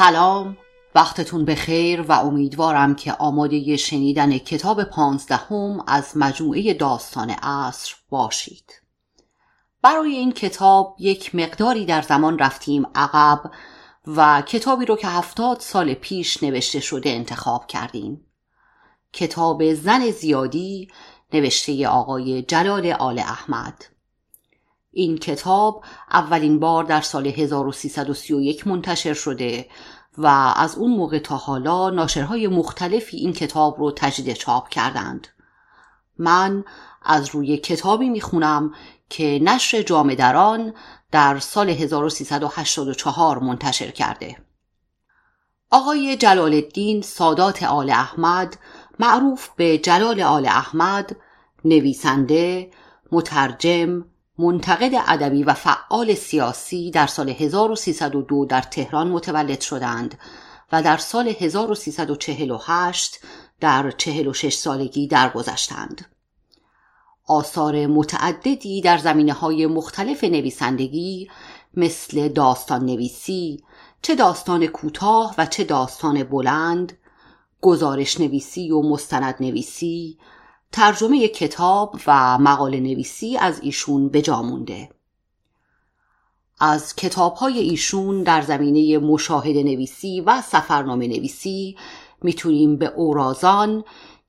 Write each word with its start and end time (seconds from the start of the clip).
سلام 0.00 0.56
وقتتون 0.94 1.44
بخیر 1.44 2.00
و 2.00 2.12
امیدوارم 2.12 2.94
که 2.94 3.12
آماده 3.12 3.76
شنیدن 3.76 4.38
کتاب 4.38 4.84
پانزدهم 4.84 5.84
از 5.86 6.16
مجموعه 6.16 6.74
داستان 6.74 7.30
عصر 7.30 7.94
باشید. 8.10 8.72
برای 9.82 10.10
این 10.10 10.32
کتاب 10.32 10.96
یک 10.98 11.34
مقداری 11.34 11.84
در 11.84 12.02
زمان 12.02 12.38
رفتیم 12.38 12.86
عقب 12.94 13.50
و 14.06 14.42
کتابی 14.42 14.84
رو 14.84 14.96
که 14.96 15.08
هفتاد 15.08 15.60
سال 15.60 15.94
پیش 15.94 16.42
نوشته 16.42 16.80
شده 16.80 17.10
انتخاب 17.10 17.66
کردیم. 17.66 18.26
کتاب 19.12 19.74
زن 19.74 20.10
زیادی 20.10 20.88
نوشته 21.32 21.88
آقای 21.88 22.42
جلال 22.42 22.86
آل 22.92 23.18
احمد. 23.18 23.84
این 24.92 25.18
کتاب 25.18 25.84
اولین 26.10 26.58
بار 26.58 26.84
در 26.84 27.00
سال 27.00 27.26
1331 27.26 28.66
منتشر 28.66 29.14
شده 29.14 29.66
و 30.18 30.26
از 30.56 30.76
اون 30.76 30.90
موقع 30.90 31.18
تا 31.18 31.36
حالا 31.36 31.90
ناشرهای 31.90 32.48
مختلفی 32.48 33.16
این 33.16 33.32
کتاب 33.32 33.78
رو 33.78 33.92
تجدید 33.92 34.36
چاپ 34.36 34.68
کردند. 34.68 35.28
من 36.18 36.64
از 37.02 37.28
روی 37.34 37.56
کتابی 37.56 38.08
می‌خونم 38.08 38.74
که 39.10 39.40
نشر 39.42 39.82
جامدران 39.82 40.74
در 41.10 41.38
سال 41.38 41.70
1384 41.70 43.38
منتشر 43.38 43.90
کرده. 43.90 44.36
آقای 45.70 46.16
جلال 46.16 46.54
الدین 46.54 47.02
سادات 47.02 47.62
آل 47.62 47.90
احمد 47.90 48.56
معروف 48.98 49.48
به 49.56 49.78
جلال 49.78 50.20
آل 50.20 50.46
احمد 50.46 51.16
نویسنده 51.64 52.70
مترجم 53.12 54.04
منتقد 54.40 54.90
ادبی 55.06 55.42
و 55.44 55.54
فعال 55.54 56.14
سیاسی 56.14 56.90
در 56.90 57.06
سال 57.06 57.28
1302 57.28 58.44
در 58.44 58.60
تهران 58.60 59.08
متولد 59.08 59.60
شدند 59.60 60.18
و 60.72 60.82
در 60.82 60.96
سال 60.96 61.28
1348 61.28 63.20
در 63.60 63.90
46 63.90 64.54
سالگی 64.54 65.06
درگذشتند. 65.06 66.06
آثار 67.26 67.86
متعددی 67.86 68.80
در 68.80 68.98
زمینه 68.98 69.32
های 69.32 69.66
مختلف 69.66 70.24
نویسندگی 70.24 71.30
مثل 71.74 72.28
داستان 72.28 72.84
نویسی، 72.84 73.64
چه 74.02 74.14
داستان 74.14 74.66
کوتاه 74.66 75.34
و 75.38 75.46
چه 75.46 75.64
داستان 75.64 76.22
بلند، 76.22 76.98
گزارش 77.60 78.20
نویسی 78.20 78.70
و 78.70 78.82
مستند 78.82 79.34
نویسی، 79.40 80.18
ترجمه 80.72 81.28
کتاب 81.28 82.00
و 82.06 82.38
مقاله 82.38 82.80
نویسی 82.80 83.36
از 83.36 83.60
ایشون 83.62 84.08
به 84.08 84.22
جا 84.22 84.42
مونده. 84.42 84.90
از 86.60 86.96
کتاب 86.96 87.34
های 87.34 87.58
ایشون 87.58 88.22
در 88.22 88.42
زمینه 88.42 88.98
مشاهده 88.98 89.62
نویسی 89.62 90.20
و 90.20 90.42
سفرنامه 90.42 91.06
نویسی 91.06 91.76
می‌تونیم 92.22 92.76
به 92.76 92.86
اورازان 92.86 93.84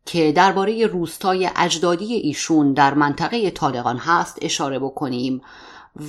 که 0.05 0.31
درباره 0.31 0.87
روستای 0.87 1.49
اجدادی 1.55 2.13
ایشون 2.13 2.73
در 2.73 2.93
منطقه 2.93 3.51
طالقان 3.51 3.97
هست 3.97 4.37
اشاره 4.41 4.79
بکنیم 4.79 5.41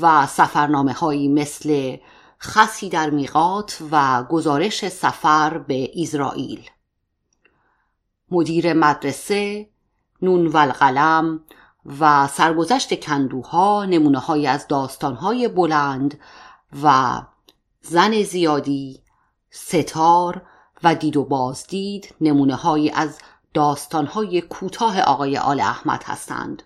و 0.00 0.26
سفرنامه 0.26 0.92
هایی 0.92 1.28
مثل 1.28 1.96
خسی 2.40 2.88
در 2.88 3.10
میقات 3.10 3.78
و 3.90 4.24
گزارش 4.24 4.88
سفر 4.88 5.58
به 5.58 5.90
اسرائیل 5.96 6.60
مدیر 8.30 8.72
مدرسه 8.72 9.71
نون 10.22 10.46
و 10.46 10.56
القلم 10.56 11.40
و 12.00 12.26
سرگذشت 12.26 13.00
کندوها 13.00 13.84
نمونه 13.84 14.18
های 14.18 14.46
از 14.46 14.68
داستانهای 14.68 15.48
بلند 15.48 16.20
و 16.82 17.20
زن 17.82 18.22
زیادی 18.22 19.02
ستار 19.50 20.42
و 20.82 20.94
دید 20.94 21.16
و 21.16 21.24
بازدید 21.24 22.14
نمونه 22.20 22.54
های 22.54 22.90
از 22.90 23.18
داستانهای 23.54 24.40
کوتاه 24.40 25.00
آقای 25.00 25.38
آل 25.38 25.60
احمد 25.60 26.02
هستند. 26.04 26.62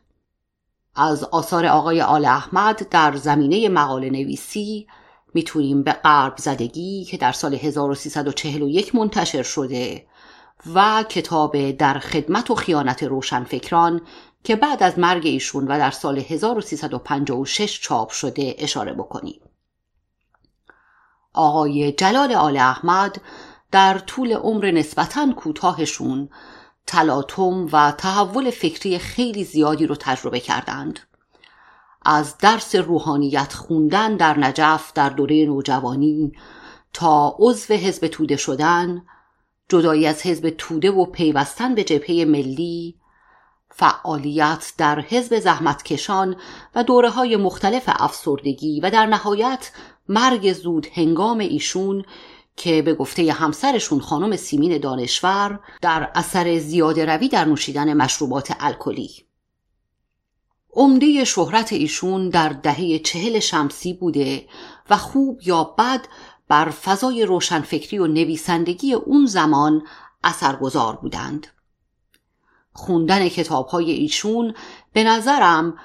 از 0.94 1.24
آثار 1.24 1.66
آقای 1.66 2.02
آل 2.02 2.24
احمد 2.24 2.88
در 2.88 3.16
زمینه 3.16 3.68
مقاله 3.68 4.10
نویسی 4.10 4.86
می‌تونیم 5.34 5.82
به 5.82 5.92
قرب 5.92 6.36
زدگی 6.36 7.04
که 7.04 7.16
در 7.16 7.32
سال 7.32 7.54
1341 7.54 8.94
منتشر 8.94 9.42
شده 9.42 10.06
و 10.74 11.02
کتاب 11.02 11.70
در 11.70 11.98
خدمت 11.98 12.50
و 12.50 12.54
خیانت 12.54 13.02
روشنفکران 13.02 14.00
که 14.44 14.56
بعد 14.56 14.82
از 14.82 14.98
مرگ 14.98 15.26
ایشون 15.26 15.64
و 15.64 15.78
در 15.78 15.90
سال 15.90 16.18
1356 16.18 17.80
چاپ 17.80 18.10
شده 18.10 18.54
اشاره 18.58 18.92
بکنیم. 18.92 19.40
آقای 21.32 21.92
جلال 21.92 22.32
آل 22.32 22.56
احمد 22.56 23.20
در 23.72 23.98
طول 23.98 24.32
عمر 24.32 24.70
نسبتا 24.70 25.32
کوتاهشون 25.32 26.28
تلاطم 26.86 27.68
و 27.72 27.92
تحول 27.92 28.50
فکری 28.50 28.98
خیلی 28.98 29.44
زیادی 29.44 29.86
رو 29.86 29.94
تجربه 29.94 30.40
کردند. 30.40 31.00
از 32.02 32.38
درس 32.38 32.74
روحانیت 32.74 33.52
خوندن 33.52 34.16
در 34.16 34.38
نجف 34.38 34.92
در 34.94 35.08
دوره 35.08 35.44
نوجوانی 35.44 36.32
تا 36.92 37.36
عضو 37.38 37.74
حزب 37.74 38.06
توده 38.06 38.36
شدن 38.36 39.02
جدایی 39.68 40.06
از 40.06 40.22
حزب 40.22 40.50
توده 40.50 40.90
و 40.90 41.04
پیوستن 41.04 41.74
به 41.74 41.84
جبهه 41.84 42.24
ملی 42.24 42.94
فعالیت 43.70 44.72
در 44.78 45.00
حزب 45.00 45.38
زحمتکشان 45.38 46.36
و 46.74 46.84
دوره 46.84 47.10
های 47.10 47.36
مختلف 47.36 47.84
افسردگی 47.86 48.80
و 48.80 48.90
در 48.90 49.06
نهایت 49.06 49.70
مرگ 50.08 50.52
زود 50.52 50.86
هنگام 50.92 51.38
ایشون 51.38 52.04
که 52.56 52.82
به 52.82 52.94
گفته 52.94 53.32
همسرشون 53.32 54.00
خانم 54.00 54.36
سیمین 54.36 54.78
دانشور 54.78 55.60
در 55.82 56.10
اثر 56.14 56.58
زیاده 56.58 57.04
روی 57.04 57.28
در 57.28 57.44
نوشیدن 57.44 57.94
مشروبات 57.94 58.56
الکلی. 58.60 59.10
عمده 60.72 61.24
شهرت 61.24 61.72
ایشون 61.72 62.28
در 62.28 62.48
دهه 62.48 62.98
چهل 62.98 63.38
شمسی 63.38 63.92
بوده 63.92 64.46
و 64.90 64.96
خوب 64.96 65.40
یا 65.46 65.64
بد 65.64 66.00
بر 66.48 66.70
فضای 66.70 67.26
روشنفکری 67.26 67.98
و 67.98 68.06
نویسندگی 68.06 68.94
اون 68.94 69.26
زمان 69.26 69.82
اثرگذار 70.24 70.96
بودند. 70.96 71.46
خوندن 72.72 73.28
کتاب 73.28 73.66
های 73.66 73.90
ایشون 73.90 74.54
به 74.92 75.04
نظرم 75.04 75.78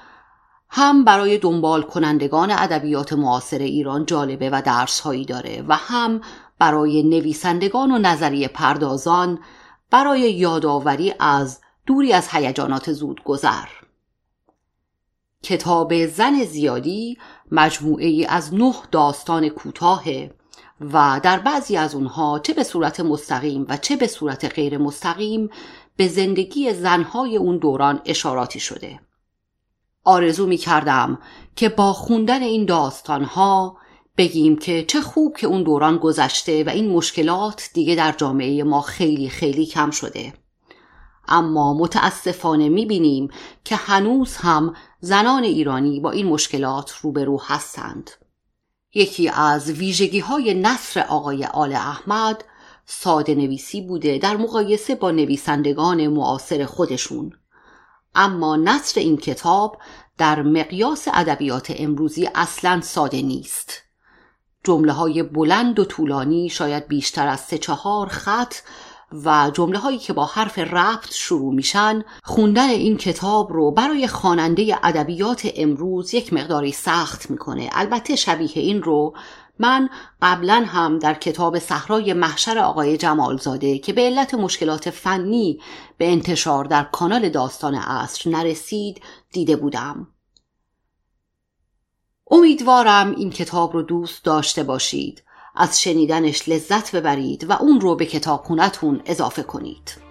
هم 0.68 1.04
برای 1.04 1.38
دنبال 1.38 1.82
کنندگان 1.82 2.50
ادبیات 2.50 3.12
معاصر 3.12 3.58
ایران 3.58 4.06
جالبه 4.06 4.50
و 4.50 4.62
درس 4.64 5.00
هایی 5.00 5.24
داره 5.24 5.64
و 5.68 5.76
هم 5.76 6.20
برای 6.58 7.02
نویسندگان 7.02 7.90
و 7.90 7.98
نظریه 7.98 8.48
پردازان 8.48 9.38
برای 9.90 10.20
یادآوری 10.20 11.14
از 11.20 11.60
دوری 11.86 12.12
از 12.12 12.28
هیجانات 12.30 12.92
زود 12.92 13.24
گذر 13.24 13.68
کتاب 15.42 16.06
زن 16.06 16.44
زیادی 16.44 17.18
مجموعه 17.52 18.06
ای 18.06 18.26
از 18.26 18.54
نه 18.54 18.74
داستان 18.90 19.48
کوتاه 19.48 20.04
و 20.92 21.20
در 21.22 21.38
بعضی 21.38 21.76
از 21.76 21.94
اونها 21.94 22.38
چه 22.38 22.54
به 22.54 22.64
صورت 22.64 23.00
مستقیم 23.00 23.66
و 23.68 23.76
چه 23.76 23.96
به 23.96 24.06
صورت 24.06 24.44
غیر 24.54 24.78
مستقیم 24.78 25.50
به 25.96 26.08
زندگی 26.08 26.72
زنهای 26.72 27.36
اون 27.36 27.58
دوران 27.58 28.00
اشاراتی 28.04 28.60
شده. 28.60 29.00
آرزو 30.04 30.46
می 30.46 30.56
کردم 30.56 31.18
که 31.56 31.68
با 31.68 31.92
خوندن 31.92 32.42
این 32.42 32.64
داستانها 32.64 33.76
بگیم 34.16 34.56
که 34.56 34.84
چه 34.84 35.00
خوب 35.00 35.36
که 35.36 35.46
اون 35.46 35.62
دوران 35.62 35.98
گذشته 35.98 36.64
و 36.64 36.68
این 36.68 36.90
مشکلات 36.90 37.70
دیگه 37.74 37.94
در 37.94 38.12
جامعه 38.12 38.64
ما 38.64 38.80
خیلی 38.80 39.28
خیلی 39.28 39.66
کم 39.66 39.90
شده. 39.90 40.32
اما 41.28 41.74
متاسفانه 41.74 42.70
بینیم 42.70 43.28
که 43.64 43.76
هنوز 43.76 44.36
هم 44.36 44.74
زنان 45.00 45.42
ایرانی 45.42 46.00
با 46.00 46.10
این 46.10 46.26
مشکلات 46.26 46.92
روبرو 47.02 47.40
هستند. 47.42 48.10
یکی 48.94 49.28
از 49.28 49.70
ویژگی 49.70 50.20
های 50.20 50.54
نصر 50.54 51.00
آقای 51.00 51.44
آل 51.44 51.72
احمد 51.72 52.44
ساده 52.86 53.34
نویسی 53.34 53.80
بوده 53.80 54.18
در 54.18 54.36
مقایسه 54.36 54.94
با 54.94 55.10
نویسندگان 55.10 56.06
معاصر 56.06 56.64
خودشون. 56.64 57.32
اما 58.14 58.56
نصر 58.56 59.00
این 59.00 59.16
کتاب 59.16 59.78
در 60.18 60.42
مقیاس 60.42 61.08
ادبیات 61.12 61.72
امروزی 61.76 62.28
اصلا 62.34 62.80
ساده 62.80 63.22
نیست. 63.22 63.82
جمله 64.64 64.92
های 64.92 65.22
بلند 65.22 65.78
و 65.78 65.84
طولانی 65.84 66.48
شاید 66.48 66.88
بیشتر 66.88 67.28
از 67.28 67.40
سه 67.40 67.58
چهار 67.58 68.08
خط 68.08 68.54
و 69.24 69.50
جمله 69.54 69.78
هایی 69.78 69.98
که 69.98 70.12
با 70.12 70.26
حرف 70.26 70.58
ربط 70.58 71.12
شروع 71.12 71.54
میشن 71.54 72.02
خوندن 72.24 72.68
این 72.68 72.96
کتاب 72.96 73.52
رو 73.52 73.70
برای 73.70 74.06
خواننده 74.06 74.78
ادبیات 74.82 75.48
امروز 75.56 76.14
یک 76.14 76.32
مقداری 76.32 76.72
سخت 76.72 77.30
می‌کنه. 77.30 77.70
البته 77.72 78.16
شبیه 78.16 78.50
این 78.54 78.82
رو 78.82 79.14
من 79.58 79.88
قبلا 80.22 80.64
هم 80.66 80.98
در 80.98 81.14
کتاب 81.14 81.58
صحرای 81.58 82.12
محشر 82.12 82.58
آقای 82.58 82.96
جمالزاده 82.96 83.78
که 83.78 83.92
به 83.92 84.02
علت 84.02 84.34
مشکلات 84.34 84.90
فنی 84.90 85.60
به 85.98 86.12
انتشار 86.12 86.64
در 86.64 86.82
کانال 86.82 87.28
داستان 87.28 87.74
عصر 87.74 88.30
نرسید 88.30 89.02
دیده 89.32 89.56
بودم. 89.56 90.06
امیدوارم 92.30 93.10
این 93.10 93.30
کتاب 93.30 93.72
رو 93.72 93.82
دوست 93.82 94.24
داشته 94.24 94.62
باشید. 94.62 95.22
از 95.54 95.82
شنیدنش 95.82 96.48
لذت 96.48 96.96
ببرید 96.96 97.50
و 97.50 97.52
اون 97.52 97.80
رو 97.80 97.94
به 97.94 98.06
کتابخونتون 98.06 99.02
اضافه 99.06 99.42
کنید. 99.42 100.02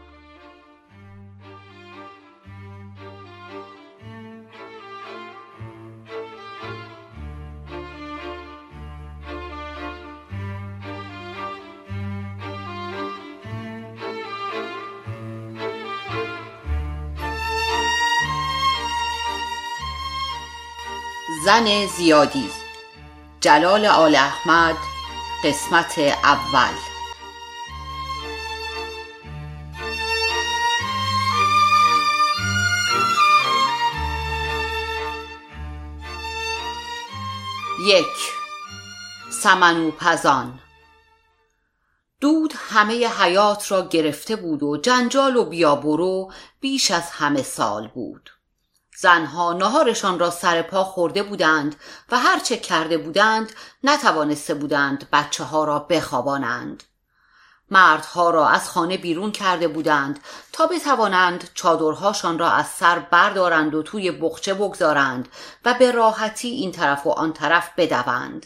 زن 21.46 21.86
زیادی 21.86 22.50
جلال 23.40 23.86
آل 23.86 24.16
احمد 24.16 24.91
قسمت 25.44 26.00
اول. 26.00 26.76
یک. 37.88 38.06
سمنو 39.32 39.92
پزان 39.92 40.60
دود 42.20 42.54
همه 42.56 43.08
حیات 43.08 43.72
را 43.72 43.88
گرفته 43.88 44.36
بود 44.36 44.64
و 44.64 44.78
جنجال 44.78 45.36
و 45.36 45.46
بیابرو 45.46 46.32
بیش 46.60 46.92
از 46.92 47.10
همه 47.12 47.44
سال 47.44 47.88
بود. 47.88 48.30
زنها 49.02 49.54
نهارشان 49.54 50.20
را 50.20 50.30
سر 50.30 50.62
پا 50.62 50.84
خورده 50.84 51.24
بودند 51.24 51.76
و 52.12 52.20
هرچه 52.20 52.58
کرده 52.58 52.98
بودند 52.98 53.52
نتوانسته 53.84 54.54
بودند 54.54 55.08
بچه 55.14 55.44
ها 55.44 55.64
را 55.64 55.80
بخوابانند. 55.80 56.84
مردها 57.72 58.30
را 58.30 58.48
از 58.48 58.70
خانه 58.70 58.98
بیرون 58.98 59.32
کرده 59.32 59.68
بودند 59.68 60.20
تا 60.52 60.66
بتوانند 60.66 61.50
چادرهاشان 61.54 62.40
را 62.40 62.52
از 62.52 62.68
سر 62.68 63.00
بردارند 63.00 63.76
و 63.76 63.84
توی 63.84 64.12
بخچه 64.12 64.54
بگذارند 64.54 65.28
و 65.66 65.74
به 65.74 65.92
راحتی 65.92 66.50
این 66.50 66.72
طرف 66.72 67.08
و 67.08 67.10
آن 67.10 67.34
طرف 67.34 67.70
بدوند. 67.78 68.46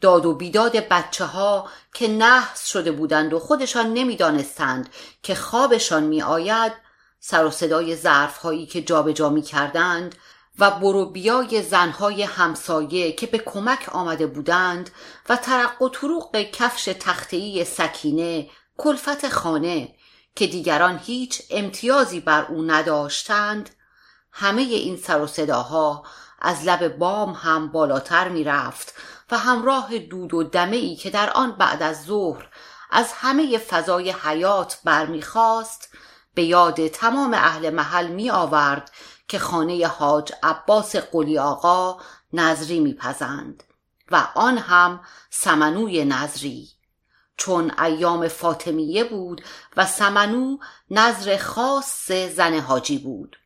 داد 0.00 0.26
و 0.26 0.34
بیداد 0.34 0.76
بچه 0.76 1.24
ها 1.24 1.68
که 1.94 2.08
نحس 2.08 2.66
شده 2.66 2.92
بودند 2.92 3.32
و 3.32 3.38
خودشان 3.38 3.92
نمی‌دانستند 3.92 4.88
که 5.22 5.34
خوابشان 5.34 6.02
می 6.02 6.22
آید 6.22 6.89
سر 7.20 7.44
و 7.44 7.50
صدای 7.50 7.96
ظرف 7.96 8.38
هایی 8.38 8.66
که 8.66 8.82
جابجا 8.82 9.28
می 9.28 9.42
کردند 9.42 10.14
و 10.58 10.70
برو 10.70 11.06
بیای 11.06 11.62
زنهای 11.62 12.22
همسایه 12.22 13.12
که 13.12 13.26
به 13.26 13.38
کمک 13.38 13.88
آمده 13.88 14.26
بودند 14.26 14.90
و 15.28 15.36
ترق 15.36 15.82
و 15.82 15.88
طروق 15.88 16.36
کفش 16.36 16.84
تختهی 16.84 17.64
سکینه 17.64 18.50
کلفت 18.76 19.28
خانه 19.28 19.94
که 20.34 20.46
دیگران 20.46 21.00
هیچ 21.04 21.42
امتیازی 21.50 22.20
بر 22.20 22.46
او 22.48 22.62
نداشتند 22.62 23.70
همه 24.32 24.62
این 24.62 24.96
سر 24.96 25.20
و 25.20 25.26
صداها 25.26 26.04
از 26.40 26.64
لب 26.64 26.96
بام 26.96 27.32
هم 27.32 27.72
بالاتر 27.72 28.28
می 28.28 28.44
رفت 28.44 28.94
و 29.30 29.38
همراه 29.38 29.98
دود 29.98 30.34
و 30.34 30.42
دمه 30.42 30.76
ای 30.76 30.96
که 30.96 31.10
در 31.10 31.30
آن 31.30 31.52
بعد 31.52 31.82
از 31.82 32.04
ظهر 32.04 32.48
از 32.90 33.12
همه 33.12 33.58
فضای 33.58 34.10
حیات 34.10 34.78
برمیخواست 34.84 35.94
به 36.34 36.42
یاد 36.42 36.88
تمام 36.88 37.34
اهل 37.34 37.70
محل 37.70 38.06
می 38.06 38.30
آورد 38.30 38.90
که 39.28 39.38
خانه 39.38 39.86
حاج 39.86 40.32
عباس 40.42 40.96
قلی 40.96 41.38
آقا 41.38 42.00
نظری 42.32 42.80
میپزند 42.80 43.64
و 44.10 44.28
آن 44.34 44.58
هم 44.58 45.00
سمنوی 45.30 46.04
نظری 46.04 46.68
چون 47.36 47.72
ایام 47.80 48.28
فاطمیه 48.28 49.04
بود 49.04 49.44
و 49.76 49.86
سمنو 49.86 50.58
نظر 50.90 51.36
خاص 51.36 52.12
زن 52.12 52.54
حاجی 52.58 52.98
بود. 52.98 53.36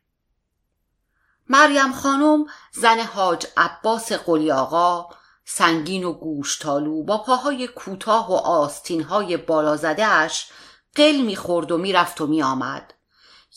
مریم 1.49 1.93
خانم 1.93 2.45
زن 2.71 2.99
حاج 2.99 3.47
عباس 3.57 4.11
قلی 4.11 4.51
آقا 4.51 5.07
سنگین 5.45 6.03
و 6.03 6.13
گوشتالو 6.13 7.03
با 7.03 7.17
پاهای 7.17 7.67
کوتاه 7.67 8.31
و 8.31 8.33
آستینهای 8.33 9.37
بالا 9.37 9.77
زده 9.77 10.05
اش 10.05 10.49
قل 10.95 11.15
می‌خورد 11.15 11.71
و 11.71 11.77
می‌رفت 11.77 12.21
و 12.21 12.27
میآمد. 12.27 12.93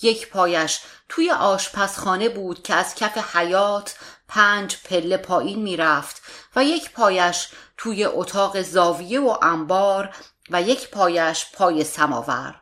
یک 0.03 0.31
پایش 0.31 0.81
توی 1.09 1.31
آشپزخانه 1.31 2.29
بود 2.29 2.63
که 2.63 2.75
از 2.75 2.95
کف 2.95 3.37
حیات 3.37 3.97
پنج 4.29 4.77
پله 4.85 5.17
پایین 5.17 5.63
می‌رفت 5.63 6.23
و 6.57 6.65
یک 6.65 6.93
پایش 6.93 7.49
توی 7.77 8.05
اتاق 8.05 8.63
زاویه 8.63 9.21
و 9.21 9.37
انبار 9.43 10.15
و 10.51 10.63
یک 10.63 10.91
پایش 10.91 11.47
پای 11.53 11.85
سماور. 11.85 12.61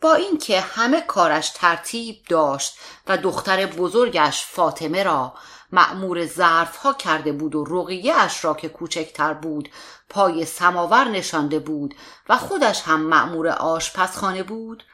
با 0.00 0.14
اینکه 0.14 0.60
همه 0.60 1.00
کارش 1.00 1.50
ترتیب 1.50 2.16
داشت 2.28 2.78
و 3.06 3.16
دختر 3.16 3.66
بزرگش 3.66 4.44
فاطمه 4.44 5.02
را 5.02 5.34
مأمور 5.72 6.26
ظرف 6.26 6.76
ها 6.76 6.92
کرده 6.92 7.32
بود 7.32 7.54
و 7.54 7.64
رقیه 7.64 8.14
اش 8.14 8.44
را 8.44 8.54
که 8.54 8.68
کوچکتر 8.68 9.34
بود 9.34 9.68
پای 10.10 10.44
سماور 10.44 11.04
نشانده 11.04 11.58
بود 11.58 11.94
و 12.28 12.38
خودش 12.38 12.82
هم 12.82 13.00
مأمور 13.00 13.48
آشپزخانه 13.48 14.42
بود. 14.42 14.84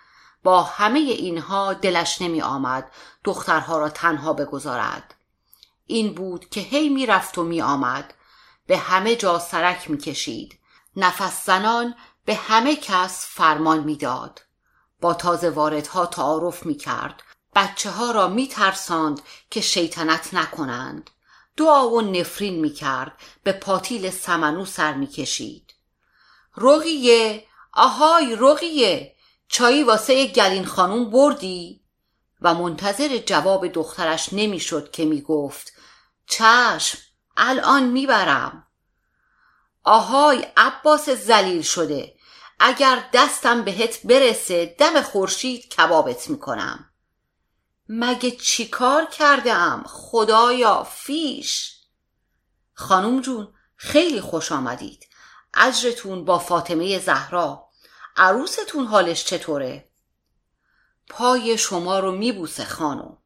با 0.43 0.63
همه 0.63 0.99
اینها 0.99 1.73
دلش 1.73 2.23
نمی 2.23 2.43
آمد 2.43 2.91
دخترها 3.25 3.79
را 3.79 3.89
تنها 3.89 4.33
بگذارد. 4.33 5.15
این 5.87 6.15
بود 6.15 6.49
که 6.49 6.61
هی 6.61 6.89
می 6.89 7.07
رفت 7.07 7.39
و 7.39 7.43
می 7.43 7.63
آمد. 7.63 8.15
به 8.67 8.79
همه 8.79 9.17
جا 9.17 9.39
سرک 9.39 9.91
می 9.91 9.99
کشید. 9.99 10.59
نفس 10.97 11.47
زنان 11.47 11.95
به 12.25 12.35
همه 12.35 12.77
کس 12.77 13.27
فرمان 13.29 13.81
می‌داد. 13.81 14.43
با 15.01 15.15
تازه 15.15 15.51
واردها 15.51 16.07
تعارف 16.07 16.67
می 16.67 16.75
کرد. 16.75 17.23
بچه 17.55 17.91
ها 17.91 18.11
را 18.11 18.29
می 18.29 18.49
ترساند 18.49 19.21
که 19.51 19.61
شیطنت 19.61 20.35
نکنند. 20.35 21.11
دعا 21.57 21.89
و 21.89 22.01
نفرین 22.01 22.61
می 22.61 22.71
کرد 22.71 23.13
به 23.43 23.53
پاتیل 23.53 24.11
سمنو 24.11 24.65
سر 24.65 24.95
می 24.95 25.07
کشید 25.07 25.75
رقیه 26.57 27.47
آهای 27.73 28.37
رقیه 28.41 29.17
چایی 29.49 29.83
واسه 29.83 30.27
گلین 30.27 30.65
خانوم 30.65 31.11
بردی؟ 31.11 31.83
و 32.41 32.55
منتظر 32.55 33.19
جواب 33.19 33.69
دخترش 33.69 34.33
نمی‌شد 34.33 34.91
که 34.91 35.05
می‌گفت 35.05 35.73
چشم 36.27 36.99
الان 37.37 37.85
می‌برم. 37.85 38.67
آهای 39.85 40.47
عباس 40.57 41.11
زلیل 41.11 41.63
شده 41.63 42.17
اگر 42.61 43.05
دستم 43.13 43.63
بهت 43.63 44.07
برسه 44.07 44.77
دم 44.79 45.03
خورشید 45.03 45.69
کبابت 45.69 46.31
می‌کنم. 46.31 46.91
مگه 47.89 48.31
چیکار 48.31 49.05
کردم 49.05 49.85
خدایا 49.87 50.85
فیش. 50.85 51.77
خانوم 52.75 53.21
جون 53.21 53.55
خیلی 53.77 54.21
خوش 54.21 54.53
آمدید. 54.53 55.07
اجرتون 55.55 56.25
با 56.25 56.39
فاطمه 56.39 56.99
زهرا. 56.99 57.69
عروستون 58.17 58.87
حالش 58.87 59.25
چطوره؟ 59.25 59.89
پای 61.09 61.59
شما 61.59 61.99
رو 61.99 62.13
میبوسه 62.13 62.65
خانم 62.65 63.19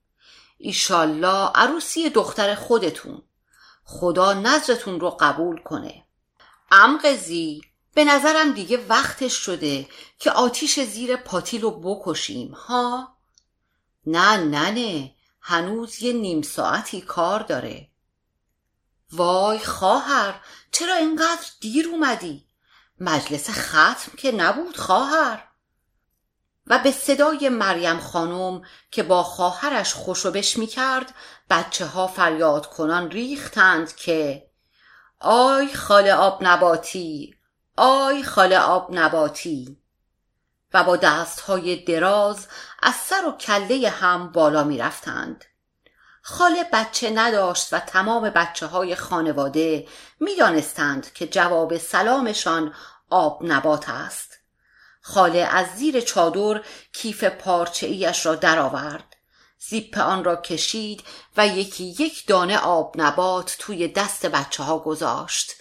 ایشالله 0.58 1.50
عروسی 1.54 2.10
دختر 2.10 2.54
خودتون. 2.54 3.22
خدا 3.84 4.32
نظرتون 4.32 5.00
رو 5.00 5.10
قبول 5.10 5.62
کنه. 5.62 6.06
امقزی 6.70 7.62
به 7.94 8.04
نظرم 8.04 8.52
دیگه 8.52 8.86
وقتش 8.88 9.32
شده 9.32 9.88
که 10.18 10.30
آتیش 10.30 10.80
زیر 10.80 11.16
پاتیل 11.16 11.62
رو 11.62 11.70
بکشیم 11.70 12.52
ها؟ 12.52 13.16
نه 14.06 14.36
ننه 14.36 15.14
هنوز 15.40 16.02
یه 16.02 16.12
نیم 16.12 16.42
ساعتی 16.42 17.00
کار 17.00 17.40
داره. 17.40 17.88
وای 19.12 19.58
خواهر 19.58 20.40
چرا 20.72 20.94
اینقدر 20.94 21.46
دیر 21.60 21.88
اومدی؟ 21.88 22.46
مجلس 23.00 23.50
ختم 23.50 24.12
که 24.16 24.32
نبود 24.32 24.76
خواهر. 24.76 25.50
و 26.66 26.78
به 26.78 26.90
صدای 26.90 27.48
مریم 27.48 28.00
خانم 28.00 28.62
که 28.90 29.02
با 29.02 29.22
خواهرش 29.22 29.94
خوشوبش 29.94 30.58
می 30.58 30.66
کرد 30.66 31.14
بچه 31.50 31.86
ها 31.86 32.06
فریاد 32.06 32.66
کنان 32.66 33.10
ریختند 33.10 33.96
که 33.96 34.50
آی 35.20 35.74
خال 35.74 36.08
آب 36.08 36.38
نباتی 36.42 37.34
آی 37.76 38.22
خال 38.22 38.52
آب 38.52 38.88
نباتی. 38.90 39.79
و 40.74 40.84
با 40.84 40.96
دست 40.96 41.40
های 41.40 41.76
دراز 41.76 42.46
از 42.82 42.94
سر 42.94 43.26
و 43.26 43.32
کله 43.32 43.90
هم 43.90 44.32
بالا 44.32 44.64
می 44.64 44.78
رفتند. 44.78 45.44
خاله 46.22 46.64
بچه 46.72 47.10
نداشت 47.10 47.72
و 47.72 47.78
تمام 47.78 48.30
بچه 48.30 48.66
های 48.66 48.94
خانواده 48.94 49.88
می 50.20 50.36
دانستند 50.36 51.12
که 51.12 51.26
جواب 51.26 51.78
سلامشان 51.78 52.74
آب 53.10 53.40
نبات 53.44 53.88
است. 53.88 54.38
خاله 55.02 55.38
از 55.38 55.66
زیر 55.76 56.00
چادر 56.00 56.60
کیف 56.92 57.24
پارچه 57.24 57.86
ایش 57.86 58.26
را 58.26 58.34
درآورد. 58.34 59.16
زیپ 59.58 59.98
آن 59.98 60.24
را 60.24 60.36
کشید 60.36 61.04
و 61.36 61.46
یکی 61.46 61.84
یک 61.84 62.26
دانه 62.26 62.58
آب 62.58 62.94
نبات 62.98 63.56
توی 63.58 63.88
دست 63.88 64.26
بچه 64.26 64.62
ها 64.62 64.78
گذاشت. 64.78 65.52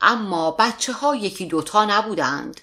اما 0.00 0.50
بچه 0.50 0.92
ها 0.92 1.14
یکی 1.14 1.46
دوتا 1.46 1.84
نبودند. 1.84 2.60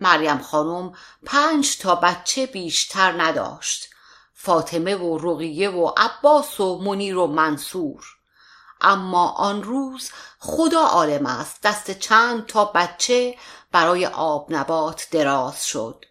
مریم 0.00 0.38
خانم 0.38 0.92
پنج 1.24 1.78
تا 1.78 1.94
بچه 1.94 2.46
بیشتر 2.46 3.22
نداشت. 3.22 3.88
فاطمه 4.34 4.96
و 4.96 5.18
رقیه 5.18 5.70
و 5.70 5.92
عباس 5.96 6.60
و 6.60 6.78
منیر 6.78 7.18
و 7.18 7.26
منصور. 7.26 8.04
اما 8.80 9.28
آن 9.28 9.62
روز 9.62 10.10
خدا 10.38 10.80
عالم 10.80 11.26
است 11.26 11.62
دست 11.62 11.90
چند 11.90 12.46
تا 12.46 12.64
بچه 12.64 13.36
برای 13.72 14.06
آب 14.06 14.46
نبات 14.52 15.08
دراز 15.10 15.66
شد. 15.66 16.04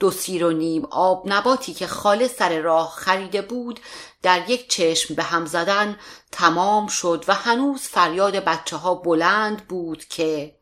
دو 0.00 0.10
سیر 0.10 0.44
و 0.44 0.50
نیم 0.50 0.84
آب 0.84 1.22
نباتی 1.26 1.74
که 1.74 1.86
خاله 1.86 2.28
سر 2.28 2.58
راه 2.58 2.90
خریده 2.90 3.42
بود 3.42 3.80
در 4.22 4.50
یک 4.50 4.70
چشم 4.70 5.14
به 5.14 5.22
هم 5.22 5.46
زدن 5.46 5.98
تمام 6.32 6.86
شد 6.86 7.24
و 7.28 7.34
هنوز 7.34 7.80
فریاد 7.80 8.36
بچه 8.36 8.76
ها 8.76 8.94
بلند 8.94 9.68
بود 9.68 10.04
که 10.04 10.56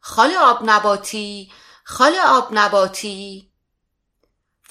خاله 0.00 0.38
آب 0.38 0.58
نباتی 0.64 1.52
خاله 1.90 2.20
آب 2.26 2.48
نباتی 2.52 3.50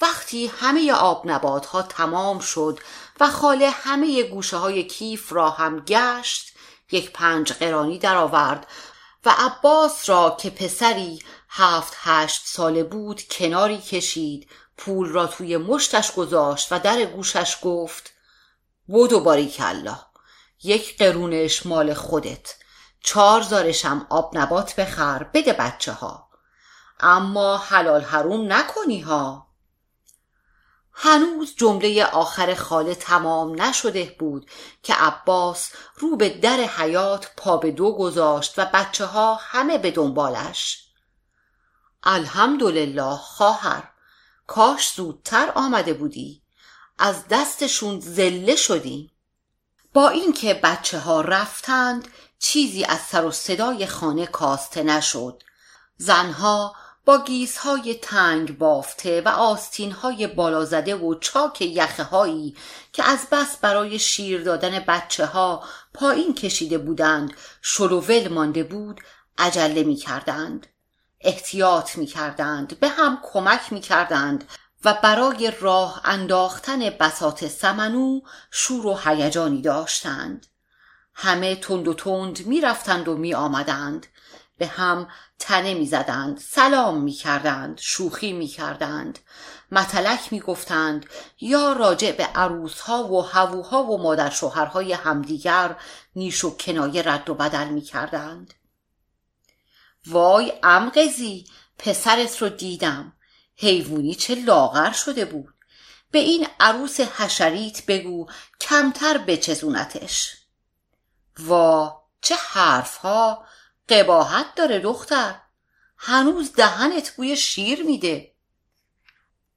وقتی 0.00 0.46
همه 0.46 0.92
آب 0.92 1.22
نبات 1.24 1.66
ها 1.66 1.82
تمام 1.82 2.38
شد 2.38 2.78
و 3.20 3.30
خاله 3.30 3.70
همه 3.70 4.22
گوشه 4.22 4.56
های 4.56 4.84
کیف 4.84 5.32
را 5.32 5.50
هم 5.50 5.80
گشت 5.80 6.52
یک 6.92 7.12
پنج 7.12 7.52
قرانی 7.52 7.98
درآورد 7.98 8.66
و 9.24 9.34
عباس 9.38 10.08
را 10.08 10.36
که 10.40 10.50
پسری 10.50 11.18
هفت 11.48 11.92
هشت 11.96 12.42
ساله 12.46 12.82
بود 12.82 13.22
کناری 13.22 13.78
کشید. 13.78 14.50
پول 14.76 15.08
را 15.08 15.26
توی 15.26 15.56
مشتش 15.56 16.12
گذاشت 16.12 16.72
و 16.72 16.78
در 16.78 17.04
گوشش 17.04 17.56
گفت 17.62 18.12
بودو 18.86 19.20
باریک 19.20 19.56
الله 19.64 19.98
یک 20.62 20.98
قرونش 20.98 21.66
مال 21.66 21.94
خودت. 21.94 22.54
چهار 23.04 23.42
زارشم 23.42 24.06
آب 24.10 24.38
نبات 24.38 24.76
بخر. 24.76 25.22
بده 25.22 25.52
بچه 25.52 25.92
ها 25.92 26.27
اما 27.00 27.56
حلال 27.56 28.00
حروم 28.00 28.52
نکنی 28.52 29.00
ها. 29.00 29.48
هنوز 30.92 31.54
جمله 31.56 32.04
آخر 32.04 32.54
خاله 32.54 32.94
تمام 32.94 33.62
نشده 33.62 34.16
بود 34.18 34.50
که 34.82 34.94
عباس 34.94 35.70
رو 35.96 36.16
به 36.16 36.28
در 36.28 36.56
حیات 36.56 37.30
پا 37.36 37.56
به 37.56 37.70
دو 37.70 37.92
گذاشت 37.92 38.58
و 38.58 38.64
بچه 38.74 39.04
ها 39.06 39.34
همه 39.34 39.78
به 39.78 39.90
دنبالش. 39.90 40.84
الحمدلله 42.02 43.16
خواهر 43.16 43.90
کاش 44.46 44.92
زودتر 44.94 45.52
آمده 45.54 45.94
بودی. 45.94 46.42
از 46.98 47.28
دستشون 47.30 48.00
زله 48.00 48.56
شدیم 48.56 49.10
با 49.94 50.08
اینکه 50.08 50.54
بچه 50.54 50.98
ها 50.98 51.20
رفتند 51.20 52.08
چیزی 52.38 52.84
از 52.84 53.00
سر 53.00 53.24
و 53.24 53.30
صدای 53.30 53.86
خانه 53.86 54.26
کاسته 54.26 54.82
نشد. 54.82 55.42
زنها 55.96 56.76
با 57.08 57.24
گیزهای 57.24 57.94
تنگ 57.94 58.58
بافته 58.58 59.20
و 59.20 59.28
آستینهای 59.28 60.26
بالا 60.26 60.64
زده 60.64 60.94
و 60.94 61.14
چاک 61.14 61.62
یخه 61.62 62.02
هایی 62.02 62.56
که 62.92 63.04
از 63.04 63.26
بس 63.32 63.56
برای 63.56 63.98
شیر 63.98 64.42
دادن 64.42 64.78
بچه 64.78 65.26
ها 65.26 65.64
پایین 65.94 66.34
کشیده 66.34 66.78
بودند 66.78 67.32
شلوول 67.62 68.28
مانده 68.28 68.62
بود 68.62 69.00
عجله 69.38 69.82
می 69.82 69.96
کردند. 69.96 70.66
احتیاط 71.20 71.98
می 71.98 72.06
کردند 72.06 72.80
به 72.80 72.88
هم 72.88 73.18
کمک 73.32 73.72
می 73.72 73.80
کردند 73.80 74.48
و 74.84 74.94
برای 75.02 75.52
راه 75.60 76.00
انداختن 76.04 76.90
بسات 76.90 77.48
سمنو 77.48 78.20
شور 78.50 78.86
و 78.86 78.98
هیجانی 79.04 79.62
داشتند 79.62 80.46
همه 81.14 81.56
تند 81.56 81.88
و 81.88 81.94
تند 81.94 82.46
می 82.46 82.60
رفتند 82.60 83.08
و 83.08 83.16
می 83.16 83.34
آمدند 83.34 84.06
به 84.58 84.66
هم 84.66 85.08
تنه 85.38 85.74
می 85.74 85.86
زدند 85.86 86.38
سلام 86.38 87.00
می 87.00 87.12
کردند 87.12 87.78
شوخی 87.78 88.32
می 88.32 88.46
کردند 88.46 89.18
متلک 89.72 90.32
می 90.32 90.40
گفتند 90.40 91.06
یا 91.40 91.72
راجع 91.72 92.12
به 92.12 92.24
عروس 92.24 92.80
ها 92.80 93.12
و 93.12 93.22
هووها 93.22 93.82
و 93.84 94.02
مادر 94.02 94.30
شوهرهای 94.30 94.92
همدیگر 94.92 95.76
نیش 96.16 96.44
و 96.44 96.56
کنایه 96.56 97.02
رد 97.02 97.30
و 97.30 97.34
بدل 97.34 97.68
می 97.68 97.80
کردند 97.80 98.54
وای 100.06 100.52
امقزی 100.62 101.46
پسرت 101.78 102.42
رو 102.42 102.48
دیدم. 102.48 103.12
حیوونی 103.56 104.14
چه 104.14 104.34
لاغر 104.34 104.92
شده 104.92 105.24
بود. 105.24 105.54
به 106.10 106.18
این 106.18 106.48
عروس 106.60 107.00
حشریت 107.00 107.86
بگو 107.86 108.26
کمتر 108.60 109.18
بچزونتش. 109.18 110.36
وا 111.38 112.02
چه 112.20 112.34
حرفها! 112.34 113.44
قباحت 113.88 114.54
داره 114.54 114.78
دختر. 114.78 115.34
هنوز 115.96 116.52
دهنت 116.52 117.16
بوی 117.16 117.36
شیر 117.36 117.82
میده. 117.82 118.34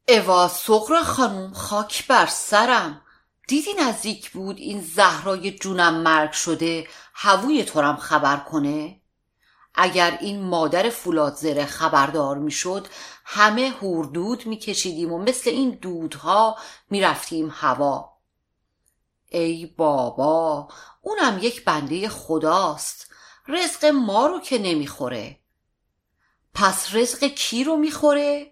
اوا 0.07 0.47
سغرا 0.47 1.03
خانوم 1.03 1.53
خاک 1.53 2.07
بر 2.07 2.25
سرم. 2.25 3.01
دیدی 3.47 3.73
نزدیک 3.73 4.31
بود 4.31 4.57
این 4.57 4.81
زهرای 4.81 5.51
جونم 5.51 5.93
مرگ 5.93 6.31
شده 6.31 6.87
هووی 7.13 7.63
تورم 7.63 7.97
خبر 7.97 8.37
کنه؟ 8.37 9.01
اگر 9.75 10.17
این 10.21 10.43
مادر 10.43 10.89
فولاد 10.89 11.35
زره 11.35 11.65
خبردار 11.65 12.37
می‌شد 12.37 12.87
همه 13.25 13.69
هوردود 13.81 14.45
میکشیدیم 14.45 15.13
و 15.13 15.17
مثل 15.17 15.49
این 15.49 15.69
دودها 15.69 16.57
می‌رفتیم 16.89 17.53
هوا. 17.55 18.17
ای 19.29 19.65
بابا 19.65 20.67
اونم 21.01 21.39
یک 21.41 21.65
بنده 21.65 22.09
خداست. 22.09 23.10
رزق 23.47 23.85
ما 23.85 24.27
رو 24.27 24.39
که 24.39 24.57
نمی‌خوره. 24.59 25.39
پس 26.53 26.95
رزق 26.95 27.23
کی 27.23 27.63
رو 27.63 27.75
می‌خوره؟ 27.75 28.51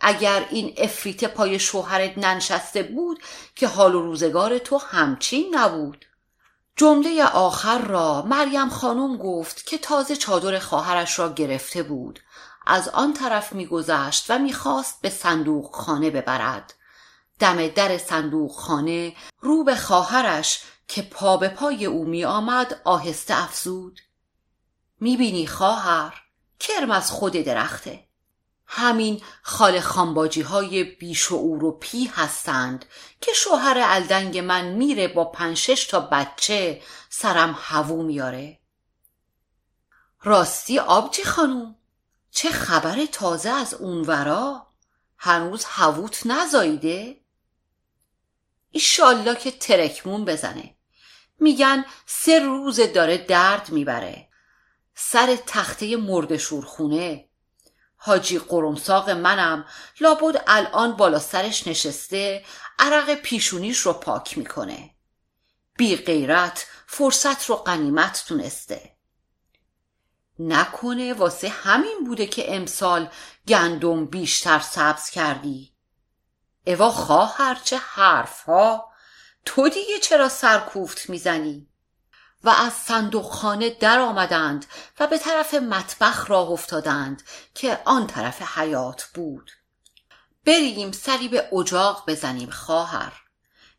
اگر 0.00 0.46
این 0.50 0.74
افریت 0.76 1.24
پای 1.24 1.58
شوهرت 1.58 2.18
ننشسته 2.18 2.82
بود 2.82 3.22
که 3.54 3.68
حال 3.68 3.94
و 3.94 4.02
روزگار 4.02 4.58
تو 4.58 4.78
همچین 4.78 5.54
نبود. 5.54 6.04
جمله 6.76 7.24
آخر 7.24 7.78
را 7.78 8.22
مریم 8.22 8.68
خانم 8.68 9.16
گفت 9.16 9.66
که 9.66 9.78
تازه 9.78 10.16
چادر 10.16 10.58
خواهرش 10.58 11.18
را 11.18 11.32
گرفته 11.32 11.82
بود. 11.82 12.20
از 12.66 12.88
آن 12.88 13.12
طرف 13.12 13.52
میگذشت 13.52 14.26
و 14.28 14.38
می‌خواست 14.38 15.00
به 15.02 15.10
صندوق 15.10 15.74
خانه 15.74 16.10
ببرد. 16.10 16.74
دم 17.38 17.68
در 17.68 17.98
صندوق 17.98 18.52
خانه 18.52 19.12
رو 19.40 19.64
به 19.64 19.76
خواهرش 19.76 20.60
که 20.88 21.02
پا 21.02 21.36
به 21.36 21.48
پای 21.48 21.86
او 21.86 22.04
می 22.04 22.24
آمد 22.24 22.80
آهسته 22.84 23.42
افزود. 23.42 24.00
می‌بینی 25.00 25.46
خواهر؟ 25.46 26.22
کرم 26.60 26.90
از 26.90 27.10
خود 27.10 27.32
درخته. 27.32 28.08
همین 28.66 29.22
خال 29.42 29.80
خانباجی 29.80 30.42
های 30.42 30.84
بیشعور 30.84 31.64
و 31.64 31.72
پی 31.72 32.10
هستند 32.14 32.84
که 33.20 33.32
شوهر 33.34 33.78
الدنگ 33.82 34.38
من 34.38 34.64
میره 34.64 35.08
با 35.08 35.24
پنشش 35.24 35.86
تا 35.86 36.00
بچه 36.00 36.82
سرم 37.08 37.58
هوو 37.60 38.02
میاره. 38.02 38.58
راستی 40.22 40.78
آبجی 40.78 41.24
خانوم 41.24 41.74
چه 42.30 42.50
خبر 42.50 43.06
تازه 43.06 43.50
از 43.50 43.74
اونورا 43.74 44.66
هنوز 45.16 45.64
هووت 45.64 46.26
نزاییده؟ 46.26 47.20
ایشالله 48.70 49.34
که 49.34 49.50
ترکمون 49.50 50.24
بزنه. 50.24 50.74
میگن 51.40 51.84
سه 52.06 52.38
روز 52.38 52.80
داره 52.80 53.18
درد 53.18 53.70
می‌بره. 53.70 54.27
سر 55.00 55.38
تخته 55.46 55.96
مرد 55.96 56.36
شورخونه. 56.36 57.28
حاجی 57.96 58.38
قرمساق 58.38 59.10
منم 59.10 59.64
لابد 60.00 60.44
الان 60.46 60.92
بالا 60.92 61.18
سرش 61.18 61.66
نشسته 61.66 62.44
عرق 62.78 63.14
پیشونیش 63.14 63.78
رو 63.78 63.92
پاک 63.92 64.38
می‌کنه. 64.38 64.90
بی 65.76 65.96
غیرت 65.96 66.66
فرصت 66.86 67.44
رو 67.44 67.56
قنیمت 67.56 68.24
تونسته. 68.28 68.96
نکنه 70.38 71.14
واسه 71.14 71.48
همین 71.48 72.04
بوده 72.06 72.26
که 72.26 72.56
امسال 72.56 73.10
گندم 73.48 74.06
بیشتر 74.06 74.60
سبز 74.60 75.10
کردی. 75.10 75.72
اوا 76.66 76.90
خواهر 76.90 77.60
چه 77.64 77.76
حرف 77.76 78.42
ها 78.42 78.92
تو 79.44 79.68
دیگه 79.68 79.98
چرا 79.98 80.28
سرکوفت 80.28 81.10
می‌زنی؟ 81.10 81.68
و 82.44 82.48
از 82.48 82.72
صندوق 82.72 83.68
در 83.80 83.98
آمدند 83.98 84.66
و 85.00 85.06
به 85.06 85.18
طرف 85.18 85.54
مطبخ 85.54 86.30
راه 86.30 86.50
افتادند 86.50 87.22
که 87.54 87.80
آن 87.84 88.06
طرف 88.06 88.58
حیات 88.58 89.04
بود. 89.14 89.50
بریم 90.44 90.92
سری 90.92 91.28
به 91.28 91.48
اجاق 91.52 92.04
بزنیم 92.06 92.50
خواهر. 92.50 93.12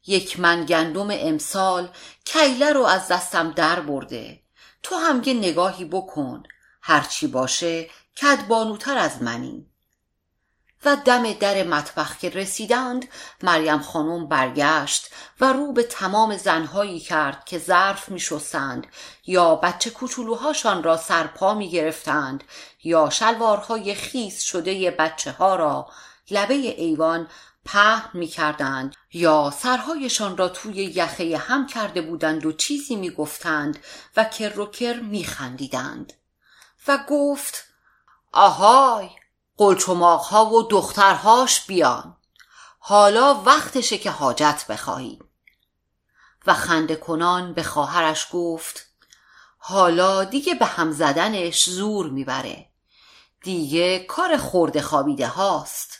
یک 0.08 0.40
من 0.40 0.66
گندم 0.66 1.08
امسال 1.12 1.90
کیله 2.26 2.74
رو 2.74 2.84
از 2.84 3.08
دستم 3.08 3.52
در 3.52 3.80
برده. 3.80 4.40
تو 4.84 4.96
هم 4.96 5.22
یه 5.26 5.34
نگاهی 5.34 5.86
بکن. 5.86 6.44
هرچی 6.82 7.28
باشه 7.28 7.90
کدبانوتر 8.22 8.98
از 8.98 9.22
منی. 9.22 9.69
و 10.86 10.96
دم 10.96 11.34
در 11.34 11.64
مطبخ 11.64 12.18
که 12.18 12.30
رسیدند 12.30 13.08
مریم 13.44 13.80
خانم 13.80 14.28
برگشت 14.28 15.10
و 15.42 15.54
رو 15.54 15.74
به 15.74 15.84
تمام 15.84 16.38
زنهایی 16.38 17.00
کرد 17.00 17.46
که 17.46 17.58
ظرف 17.60 18.10
می 18.10 18.20
شستند 18.20 18.88
یا 19.26 19.56
بچه 19.56 19.90
کوچولوهاشان 19.90 20.84
را 20.84 20.98
سرپا 20.98 21.54
می 21.54 21.70
گرفتند 21.70 22.44
یا 22.84 23.10
شلوارهای 23.10 23.96
خیس 23.96 24.42
شده 24.42 24.92
بچه 24.92 25.32
ها 25.32 25.56
را 25.56 25.88
لبه 26.32 26.54
ایوان 26.54 27.28
پهن 27.66 28.10
می 28.14 28.28
کردند 28.28 28.96
یا 29.14 29.54
سرهایشان 29.58 30.38
را 30.38 30.50
توی 30.50 30.76
یخه 30.76 31.38
هم 31.38 31.68
کرده 31.68 32.02
بودند 32.02 32.46
و 32.46 32.52
چیزی 32.52 32.96
می 32.96 33.10
گفتند 33.10 33.80
و 34.18 34.24
کر 34.24 34.60
و 34.60 34.66
کر 34.66 35.00
می 35.00 35.24
خندیدند 35.24 36.14
و 36.88 37.00
گفت 37.10 37.64
آهای! 38.32 39.10
ها 39.60 40.46
و 40.46 40.68
دخترهاش 40.68 41.66
بیان. 41.66 42.18
حالا 42.80 43.34
وقتشه 43.46 43.98
که 43.98 44.12
حاجت 44.12 44.66
بخواهید 44.70 45.24
و 46.48 46.54
خنده 46.54 46.96
کنان 46.96 47.54
به 47.54 47.64
خواهرش 47.64 48.28
گفت 48.32 48.86
حالا 49.58 50.24
دیگه 50.24 50.54
به 50.56 50.66
هم 50.66 50.92
زدنش 50.92 51.70
زور 51.70 52.10
می‌بره. 52.10 52.70
دیگه 53.44 54.00
کار 54.00 54.38
خورده 54.38 54.82
خوابیده 54.82 55.28
هاست. 55.28 56.00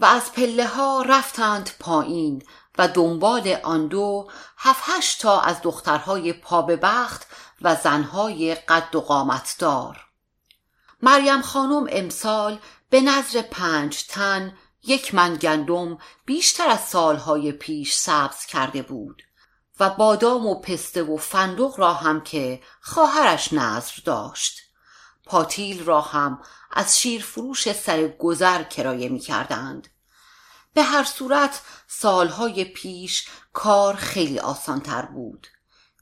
و 0.00 0.04
از 0.04 0.32
پله 0.32 0.66
ها 0.66 1.02
رفتند 1.02 1.70
پایین 1.80 2.42
و 2.78 2.88
دنبال 2.88 3.56
آن 3.62 3.86
دو 3.86 4.30
هفت 4.56 4.82
هشت 4.86 5.22
تا 5.22 5.40
از 5.40 5.62
دخترهای 5.62 6.32
پا 6.32 6.62
به 6.62 6.76
بخت 6.76 7.26
و 7.62 7.76
زنهای 7.76 8.54
قد 8.54 8.94
و 8.94 9.00
قامتدار. 9.00 10.09
مریم 11.02 11.42
خانم 11.42 11.86
امسال 11.90 12.58
به 12.90 13.00
نظر 13.00 13.42
پنج 13.42 14.06
تن 14.06 14.56
یک 14.82 15.14
من 15.14 15.36
گندم 15.36 15.98
بیشتر 16.24 16.68
از 16.68 16.80
سالهای 16.80 17.52
پیش 17.52 17.94
سبز 17.94 18.46
کرده 18.46 18.82
بود 18.82 19.22
و 19.80 19.90
بادام 19.90 20.46
و 20.46 20.60
پسته 20.60 21.02
و 21.02 21.16
فندق 21.16 21.74
را 21.76 21.94
هم 21.94 22.20
که 22.20 22.60
خواهرش 22.80 23.52
نظر 23.52 23.92
داشت 24.04 24.60
پاتیل 25.26 25.84
را 25.84 26.00
هم 26.00 26.42
از 26.70 27.00
شیر 27.00 27.22
فروش 27.22 27.72
سر 27.72 28.08
گذر 28.08 28.62
کرایه 28.62 29.08
می 29.08 29.20
کردند. 29.20 29.88
به 30.74 30.82
هر 30.82 31.04
صورت 31.04 31.60
سالهای 31.86 32.64
پیش 32.64 33.28
کار 33.52 33.94
خیلی 33.94 34.38
آسانتر 34.38 35.02
بود 35.02 35.46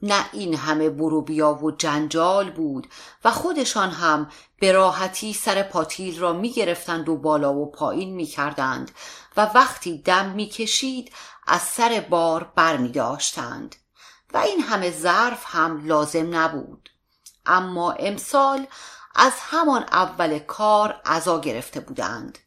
نه 0.02 0.24
این 0.32 0.54
همه 0.54 0.90
برو 0.90 1.22
بیا 1.22 1.54
و 1.54 1.70
جنجال 1.70 2.50
بود 2.50 2.88
و 3.24 3.30
خودشان 3.30 3.90
هم 3.90 4.30
به 4.60 4.72
راحتی 4.72 5.32
سر 5.32 5.62
پاتیل 5.62 6.18
را 6.18 6.32
می 6.32 6.50
گرفتند 6.50 7.08
و 7.08 7.16
بالا 7.16 7.54
و 7.54 7.70
پایین 7.70 8.14
می 8.14 8.26
کردند 8.26 8.90
و 9.36 9.50
وقتی 9.54 9.98
دم 9.98 10.28
می 10.28 10.46
کشید 10.46 11.12
از 11.46 11.62
سر 11.62 12.06
بار 12.10 12.52
بر 12.54 12.76
می 12.76 12.88
داشتند 12.88 13.76
و 14.34 14.38
این 14.38 14.60
همه 14.60 14.90
ظرف 14.90 15.44
هم 15.46 15.86
لازم 15.86 16.36
نبود. 16.36 16.90
اما 17.46 17.92
امسال 17.92 18.66
از 19.14 19.32
همان 19.36 19.82
اول 19.82 20.38
کار 20.38 21.00
عزا 21.04 21.40
گرفته 21.40 21.80
بودند. 21.80 22.38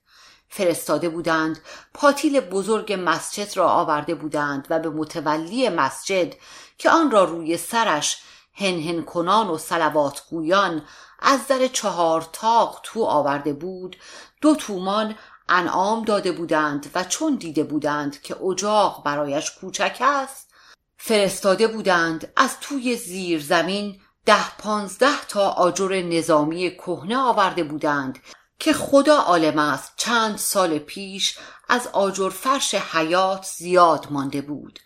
فرستاده 0.50 1.10
بودند 1.10 1.60
پاتیل 1.94 2.40
بزرگ 2.40 3.00
مسجد 3.00 3.58
را 3.58 3.70
آورده 3.70 4.16
بودند 4.16 4.68
و 4.70 4.80
به 4.80 4.90
متولی 4.90 5.70
مسجد 5.70 6.34
که 6.82 6.90
آن 6.90 7.12
را 7.12 7.24
روی 7.24 7.58
سرش 7.58 8.18
هنهن 8.54 9.04
کنان 9.04 9.48
و 9.48 9.58
سلوات 9.58 10.24
گویان 10.30 10.82
از 11.20 11.48
در 11.48 11.68
چهار 11.68 12.30
تاق 12.34 12.80
تو 12.84 13.04
آورده 13.04 13.54
بود. 13.54 13.98
دو 14.42 14.56
تومان 14.56 15.16
انعام 15.50 16.06
داده 16.06 16.32
بودند 16.32 16.92
و 16.96 17.04
چون 17.04 17.36
دیده 17.36 17.64
بودند 17.64 18.22
که 18.22 18.44
اجاق 18.44 19.04
برایش 19.04 19.52
کوچک 19.52 19.98
است 20.02 20.50
فرستاده 20.98 21.68
بودند 21.68 22.34
از 22.36 22.60
توی 22.62 22.96
زیر 22.96 23.42
زمین 23.42 24.02
ده 24.26 24.58
پانزده 24.58 25.26
تا 25.28 25.50
آجر 25.50 26.02
نظامی 26.02 26.72
کهنه 26.72 27.18
آورده 27.18 27.64
بودند 27.64 28.20
که 28.60 28.74
خدا 28.74 29.18
عالم 29.18 29.60
است 29.60 29.94
چند 29.98 30.38
سال 30.38 30.80
پیش 30.80 31.38
از 31.70 31.88
آجر 31.88 32.30
فرش 32.30 32.76
حیات 32.76 33.46
زیاد 33.58 34.08
مانده 34.10 34.42
بود. 34.42 34.80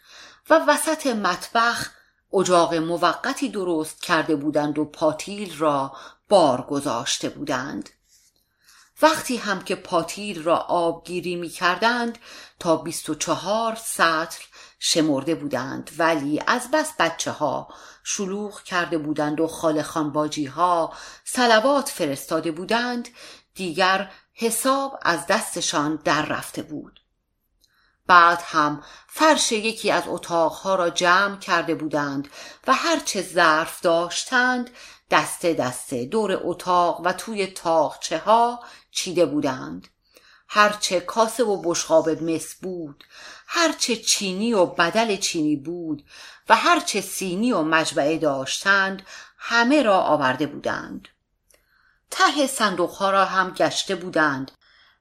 و 0.49 0.53
وسط 0.67 1.07
مطبخ 1.07 1.89
اجاق 2.33 2.73
موقتی 2.73 3.49
درست 3.49 4.01
کرده 4.01 4.35
بودند 4.35 4.79
و 4.79 4.85
پاتیل 4.85 5.57
را 5.57 5.97
بار 6.29 6.61
گذاشته 6.61 7.29
بودند. 7.29 7.89
وقتی 9.01 9.37
هم 9.37 9.61
که 9.61 9.75
پاتیل 9.75 10.43
را 10.43 10.57
آبگیری 10.57 11.35
می 11.35 11.49
کردند 11.49 12.17
تا 12.59 12.77
بیست 12.77 13.09
و 13.09 13.15
چهار 13.15 13.75
سطل 13.75 14.43
شمرده 14.79 15.35
بودند. 15.35 15.91
ولی 15.97 16.41
از 16.47 16.71
بس 16.71 16.93
بچه 16.99 17.31
ها 17.31 17.67
شلوغ 18.03 18.63
کرده 18.63 18.97
بودند 18.97 19.39
و 19.39 19.47
خال 19.47 19.81
خانباجی 19.81 20.45
ها 20.45 20.93
سلوات 21.23 21.89
فرستاده 21.89 22.51
بودند 22.51 23.09
دیگر 23.55 24.11
حساب 24.33 24.99
از 25.01 25.27
دستشان 25.27 25.99
در 26.03 26.25
رفته 26.25 26.61
بود. 26.61 27.04
بعد 28.07 28.41
هم 28.45 28.83
فرش 29.07 29.51
یکی 29.51 29.91
از 29.91 30.03
اتاقها 30.07 30.75
را 30.75 30.89
جمع 30.89 31.37
کرده 31.37 31.75
بودند 31.75 32.27
و 32.67 32.73
هرچه 32.73 33.21
ظرف 33.21 33.81
داشتند 33.81 34.69
دسته 35.11 35.53
دسته 35.53 36.05
دور 36.05 36.39
اتاق 36.43 37.01
و 37.05 37.13
توی 37.13 37.47
تاقچه 37.47 38.17
ها 38.17 38.63
چیده 38.91 39.25
بودند. 39.25 39.87
هرچه 40.47 40.99
کاسه 40.99 41.43
و 41.43 41.61
بشقاب 41.61 42.09
مس 42.09 42.55
بود 42.55 43.03
هرچه 43.47 43.95
چینی 43.95 44.53
و 44.53 44.65
بدل 44.65 45.15
چینی 45.15 45.55
بود 45.55 46.05
و 46.49 46.55
هرچه 46.55 47.01
سینی 47.01 47.51
و 47.51 47.61
مجبعه 47.61 48.17
داشتند 48.17 49.03
همه 49.37 49.83
را 49.83 50.01
آورده 50.01 50.47
بودند. 50.47 51.07
ته 52.11 52.47
صندوقها 52.47 53.11
را 53.11 53.25
هم 53.25 53.49
گشته 53.49 53.95
بودند 53.95 54.51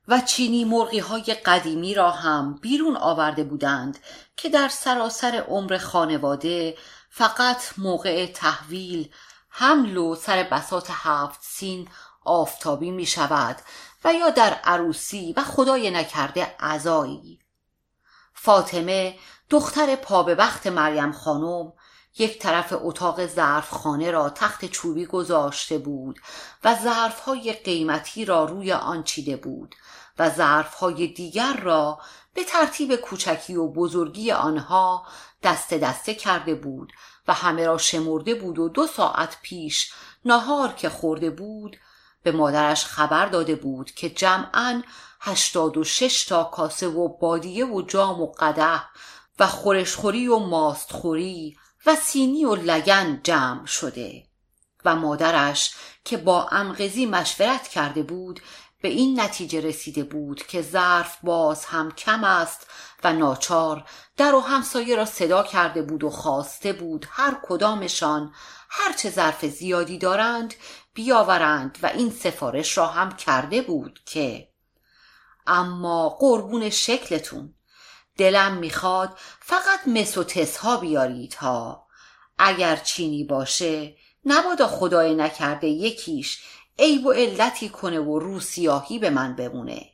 و 0.08 0.20
چینی 0.20 0.64
مرغی 0.64 0.98
های 0.98 1.22
قدیمی 1.22 1.94
را 1.94 2.10
هم 2.10 2.54
بیرون 2.54 2.96
آورده 2.96 3.44
بودند 3.44 3.98
که 4.36 4.48
در 4.48 4.68
سراسر 4.68 5.44
عمر 5.48 5.78
خانواده 5.78 6.76
فقط 7.10 7.78
موقع 7.78 8.26
تحویل 8.26 9.10
حمل 9.48 9.96
و 9.96 10.14
سر 10.14 10.42
بسات 10.42 10.86
هفت 10.90 11.40
سین 11.42 11.88
آفتابی 12.24 12.90
می 12.90 13.06
شود 13.06 13.56
و 14.04 14.14
یا 14.14 14.30
در 14.30 14.54
عروسی 14.64 15.34
و 15.36 15.44
خدای 15.44 15.90
نکرده 15.90 16.54
عزایی 16.60 17.40
فاطمه 18.34 19.18
دختر 19.50 19.96
پا 19.96 20.22
به 20.22 20.34
بخت 20.34 20.66
مریم 20.66 21.12
خانم 21.12 21.72
یک 22.18 22.38
طرف 22.38 22.72
اتاق 22.76 23.26
ظرفخانه 23.26 24.10
را 24.10 24.30
تخت 24.30 24.64
چوبی 24.64 25.06
گذاشته 25.06 25.78
بود 25.78 26.20
و 26.64 26.74
ظرفهای 26.74 27.52
قیمتی 27.52 28.24
را 28.24 28.44
روی 28.44 28.72
آن 28.72 29.02
چیده 29.02 29.36
بود. 29.36 29.74
و 30.18 30.30
ظرفهای 30.30 31.06
دیگر 31.06 31.60
را 31.62 32.00
به 32.34 32.44
ترتیب 32.44 32.96
کوچکی 32.96 33.56
و 33.56 33.68
بزرگی 33.68 34.32
آنها 34.32 35.06
دسته 35.42 35.78
دسته 35.78 36.14
کرده 36.14 36.54
بود 36.54 36.92
و 37.28 37.34
همه 37.34 37.66
را 37.66 37.78
شمرده 37.78 38.34
بود 38.34 38.58
و 38.58 38.68
دو 38.68 38.86
ساعت 38.86 39.36
پیش 39.42 39.92
نهار 40.24 40.72
که 40.72 40.88
خورده 40.88 41.30
بود 41.30 41.76
به 42.22 42.32
مادرش 42.32 42.84
خبر 42.84 43.26
داده 43.26 43.54
بود 43.54 43.90
که 43.90 44.10
جمعا 44.10 44.82
هشتاد 45.20 45.76
و 45.76 45.84
شش 45.84 46.24
تا 46.24 46.44
کاسه 46.44 46.88
و 46.88 47.08
بادیه 47.08 47.66
و 47.66 47.82
جام 47.82 48.22
و 48.22 48.26
قده 48.26 48.80
و 49.38 49.46
خورشخوری 49.46 50.28
و 50.28 50.38
ماستخوری 50.38 51.56
و 51.86 51.96
سینی 51.96 52.44
و 52.44 52.54
لگن 52.54 53.20
جمع 53.22 53.66
شده 53.66 54.24
و 54.84 54.96
مادرش 54.96 55.74
که 56.04 56.16
با 56.16 56.48
امغزی 56.48 57.06
مشورت 57.06 57.68
کرده 57.68 58.02
بود 58.02 58.40
به 58.84 58.90
این 58.90 59.20
نتیجه 59.20 59.60
رسیده 59.60 60.04
بود 60.04 60.46
که 60.46 60.62
ظرف 60.62 61.18
باز 61.22 61.64
هم 61.64 61.90
کم 61.92 62.24
است 62.24 62.66
و 63.04 63.12
ناچار 63.12 63.84
در 64.16 64.34
و 64.34 64.40
همسایه 64.40 64.96
را 64.96 65.04
صدا 65.04 65.42
کرده 65.42 65.82
بود 65.82 66.04
و 66.04 66.10
خواسته 66.10 66.72
بود 66.72 67.06
هر 67.10 67.36
کدامشان 67.42 68.34
هرچه 68.70 69.10
ظرف 69.10 69.44
زیادی 69.44 69.98
دارند 69.98 70.54
بیاورند 70.94 71.78
و 71.82 71.86
این 71.86 72.10
سفارش 72.10 72.78
را 72.78 72.86
هم 72.86 73.16
کرده 73.16 73.62
بود 73.62 74.00
که 74.06 74.48
اما 75.46 76.08
قربون 76.08 76.70
شکلتون 76.70 77.54
دلم 78.16 78.54
می‌خواد 78.54 79.18
فقط 79.40 79.88
مس 79.88 80.18
و 80.18 80.24
ها 80.60 80.76
بیارید 80.76 81.34
ها. 81.34 81.86
اگر 82.38 82.76
چینی 82.76 83.24
باشه 83.24 83.96
نبادا 84.24 84.68
خدای 84.68 85.14
نکرده 85.14 85.66
یکیش 85.66 86.42
عیب 86.78 87.06
و 87.06 87.12
علتی 87.12 87.68
کنه 87.68 88.00
و 88.00 88.18
رو 88.18 88.40
سیاهی 88.40 88.98
به 88.98 89.10
من 89.10 89.36
بمونه. 89.36 89.90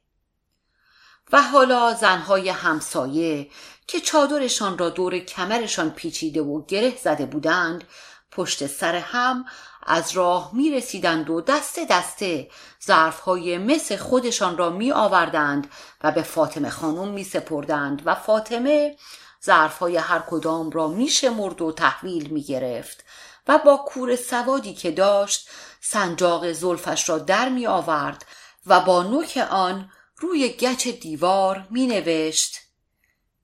و 1.33 1.43
حالا 1.43 1.95
زنهای 1.95 2.49
همسایه 2.49 3.51
که 3.87 4.01
چادرشان 4.01 4.79
را 4.79 4.90
دور 4.90 5.19
کمرشان 5.19 5.90
پیچیده 5.90 6.43
و 6.43 6.64
گره 6.64 6.97
زده 6.97 7.27
بودند 7.27 7.85
پشت 8.31 8.66
سر 8.66 8.97
هم 8.97 9.45
از 9.87 10.12
راه 10.12 10.51
می 10.55 10.71
رسیدند 10.71 11.31
و 11.31 11.40
دسته 11.40 11.85
دسته 11.85 12.51
ظرفهای 12.87 13.59
مس 13.59 13.93
خودشان 13.93 14.57
را 14.57 14.71
می 14.71 14.93
آوردند 14.93 15.71
و 16.05 16.12
به 16.12 16.23
فاطمه 16.23 16.71
خانم 16.71 17.09
می 17.09 17.25
سپردند 17.25 18.03
و 18.05 18.14
فاطمه 18.14 18.97
ظرفهای 19.45 19.97
هر 19.97 20.19
کدام 20.19 20.71
را 20.71 20.88
می 20.88 21.09
شمرد 21.09 21.62
و 21.62 21.73
تحویل 21.73 22.31
می 22.31 22.43
گرفت 22.43 23.05
و 23.49 23.59
با 23.59 23.77
کور 23.77 24.16
سوادی 24.16 24.75
که 24.75 24.90
داشت 24.90 25.49
سنجاق 25.81 26.53
زلفش 26.53 27.09
را 27.09 27.19
در 27.19 27.49
می 27.49 27.66
آورد 27.66 28.27
و 28.66 28.81
با 28.81 29.03
نوک 29.03 29.47
آن 29.51 29.93
روی 30.16 30.49
گچ 30.49 30.88
دیوار 30.88 31.66
می 31.71 31.87
نوشت 31.87 32.57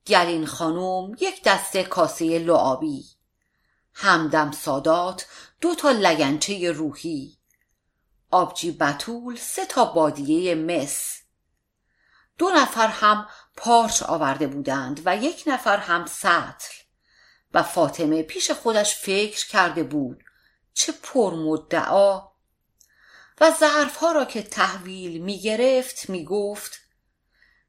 گلین 0.07 0.47
خانم 0.47 1.13
یک 1.21 1.43
دسته 1.45 1.85
کاسه 1.85 2.39
لعابی 2.39 3.05
همدم 3.95 4.51
سادات 4.51 5.27
دو 5.61 5.75
تا 5.75 5.91
لگنچه 5.91 6.73
روحی 6.73 7.39
آبجی 8.31 8.73
بتول 8.73 9.37
سه 9.37 9.67
تا 9.67 9.85
بادیه 9.85 10.55
مس. 10.55 11.21
دو 12.39 12.51
نفر 12.57 12.87
هم 12.87 13.29
پارچ 13.57 14.03
آورده 14.03 14.47
بودند 14.47 15.03
و 15.05 15.17
یک 15.17 15.45
نفر 15.47 15.77
هم 15.77 16.07
سطل 16.07 16.75
و 17.55 17.63
فاطمه 17.63 18.23
پیش 18.23 18.51
خودش 18.51 18.95
فکر 18.95 19.49
کرده 19.49 19.83
بود 19.83 20.25
چه 20.77 20.93
پرمدعا. 21.03 22.23
و 23.41 23.53
ظرفها 23.61 24.13
را 24.13 24.25
که 24.25 24.43
تحویل 24.43 25.23
می 25.23 25.41
گرفت 25.41 26.11
می 26.11 26.25
گفت 26.25 26.81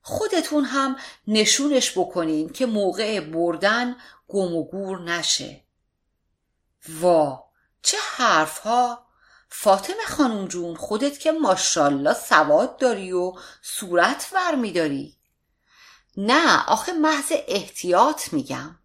خودتون 0.02 0.64
هم 0.64 0.96
نشونش 1.28 1.98
بکنین 1.98 2.50
که 2.50 2.66
موقع 2.66 3.20
بردن 3.20 3.96
گم 4.28 4.56
و 4.56 4.64
گور 4.64 5.02
نشه. 5.02 5.64
وا 6.90 7.44
چه 7.82 7.98
حرف 8.18 8.58
ها 8.58 9.06
فاطمه 9.50 10.06
خانم 10.08 10.48
جون 10.48 10.76
خودت 10.76 11.20
که 11.20 11.32
ماشالله 11.32 12.14
سواد 12.14 12.78
داری 12.78 13.12
و 13.12 13.34
صورت 13.62 14.30
ور 14.34 14.56
میداری. 14.56 15.18
نه 16.18 16.66
آخه 16.68 16.94
محض 16.94 17.32
احتیاط 17.48 18.34
میگم. 18.34 18.80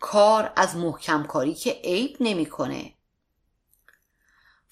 کار 0.00 0.52
از 0.56 0.76
محکم 0.76 1.24
کاری 1.24 1.54
که 1.54 1.80
عیب 1.84 2.16
نمی‌کنه. 2.20 2.97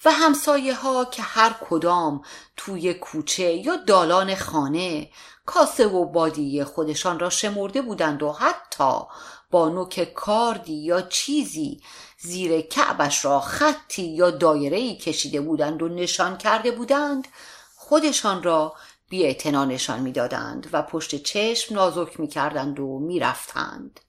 و 0.05 0.11
همسایه 0.11 0.75
ها 0.75 1.05
که 1.05 1.21
هر 1.21 1.55
کدام 1.69 2.21
توی 2.57 2.93
کوچه 2.93 3.53
یا 3.53 3.75
دالان 3.75 4.35
خانه 4.35 5.09
کاسه 5.45 5.87
و 5.87 6.05
بادی 6.05 6.63
خودشان 6.63 7.19
را 7.19 7.29
شمرده 7.29 7.81
بودند 7.81 8.23
و 8.23 8.31
حتی 8.31 8.99
با 9.51 9.69
نوک 9.69 10.13
کاردی 10.13 10.73
یا 10.73 11.01
چیزی 11.01 11.81
زیر 12.19 12.61
کعبش 12.61 13.25
را 13.25 13.39
خطی 13.39 14.03
یا 14.03 14.31
دایره‌ای 14.31 14.97
کشیده 14.97 15.41
بودند 15.41 15.83
و 15.83 15.87
نشان 15.87 16.37
کرده 16.37 16.71
بودند 16.71 17.27
خودشان 17.75 18.43
را 18.43 18.75
بی 19.09 19.37
نشان 19.45 19.99
می‌دادند 19.99 20.69
و 20.73 20.81
پشت 20.81 21.23
چشم 21.23 21.75
نازک 21.75 22.19
می‌کردند 22.19 22.79
و 22.79 22.99
می‌رفتند. 22.99 23.99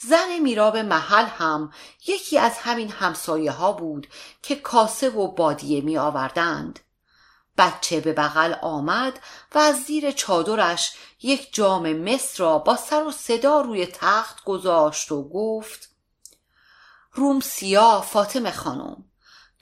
زن 0.00 0.38
میراب 0.38 0.76
محل 0.76 1.24
هم 1.24 1.72
یکی 2.06 2.38
از 2.38 2.58
همین 2.58 2.90
همسایه 2.90 3.50
ها 3.50 3.72
بود 3.72 4.06
که 4.42 4.56
کاسه 4.56 5.10
و 5.10 5.28
بادیه 5.28 5.80
می 5.80 5.98
آوردند. 5.98 6.80
بچه 7.58 8.00
به 8.00 8.12
بغل 8.12 8.54
آمد 8.62 9.20
و 9.54 9.58
از 9.58 9.82
زیر 9.82 10.10
چادرش 10.10 10.92
یک 11.22 11.54
جام 11.54 11.92
مصر 11.92 12.44
را 12.44 12.58
با 12.58 12.76
سر 12.76 13.04
و 13.04 13.10
صدا 13.10 13.60
روی 13.60 13.86
تخت 13.86 14.44
گذاشت 14.44 15.12
و 15.12 15.28
گفت 15.28 15.90
روم 17.12 17.40
سیاه 17.40 18.04
فاطمه 18.04 18.50
خانم 18.50 19.04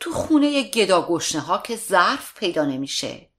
تو 0.01 0.13
خونه 0.13 0.63
گدا 0.63 1.03
گشنه 1.09 1.41
ها 1.41 1.59
که 1.59 1.77
ظرف 1.77 2.35
پیدا 2.35 2.65
نمیشه 2.65 3.31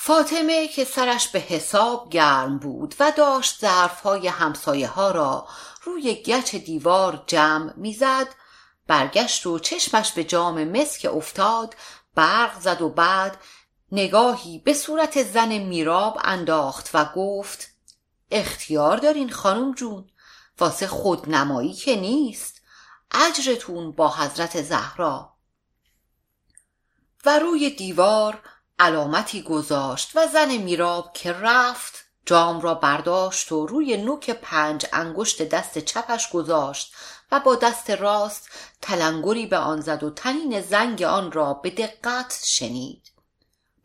فاطمه 0.00 0.68
که 0.68 0.84
سرش 0.84 1.28
به 1.28 1.38
حساب 1.38 2.10
گرم 2.10 2.58
بود 2.58 2.94
و 3.00 3.12
داشت 3.16 3.60
ظرفهای 3.60 4.28
همسایه 4.28 4.88
ها 4.88 5.10
را 5.10 5.48
روی 5.82 6.14
گچ 6.14 6.54
دیوار 6.54 7.24
جمع 7.26 7.72
می‌زد 7.76 8.26
برگشت 8.86 9.46
و 9.46 9.58
چشمش 9.58 10.12
به 10.12 10.24
جام 10.24 10.64
مسک 10.64 11.08
افتاد 11.14 11.76
برق 12.14 12.60
زد 12.60 12.82
و 12.82 12.88
بعد 12.88 13.40
نگاهی 13.92 14.58
به 14.58 14.74
صورت 14.74 15.22
زن 15.22 15.58
میراب 15.58 16.18
انداخت 16.24 16.90
و 16.94 17.04
گفت 17.16 17.68
اختیار 18.30 18.96
دارین 18.96 19.30
خانم 19.30 19.72
جون 19.74 20.10
واسه 20.58 20.86
خودنمایی 20.86 21.72
که 21.72 21.96
نیست 21.96 22.62
اجرتون 23.10 23.92
با 23.92 24.08
حضرت 24.08 24.62
زهرا. 24.62 25.34
و 27.24 27.38
روی 27.38 27.70
دیوار 27.70 28.42
علامتی 28.78 29.42
گذاشت 29.42 30.10
و 30.14 30.26
زن 30.26 30.56
میراب 30.56 31.12
که 31.12 31.32
رفت 31.32 32.04
جام 32.26 32.60
را 32.60 32.74
برداشت 32.74 33.52
و 33.52 33.66
روی 33.66 33.96
نوک 33.96 34.30
پنج 34.30 34.86
انگشت 34.92 35.48
دست 35.48 35.78
چپش 35.78 36.30
گذاشت 36.30 36.94
و 37.32 37.40
با 37.40 37.54
دست 37.54 37.90
راست 37.90 38.48
تلنگری 38.82 39.46
به 39.46 39.56
آن 39.56 39.80
زد 39.80 40.02
و 40.02 40.10
تنین 40.10 40.60
زنگ 40.60 41.02
آن 41.02 41.32
را 41.32 41.54
به 41.54 41.70
دقت 41.70 42.40
شنید. 42.44 43.02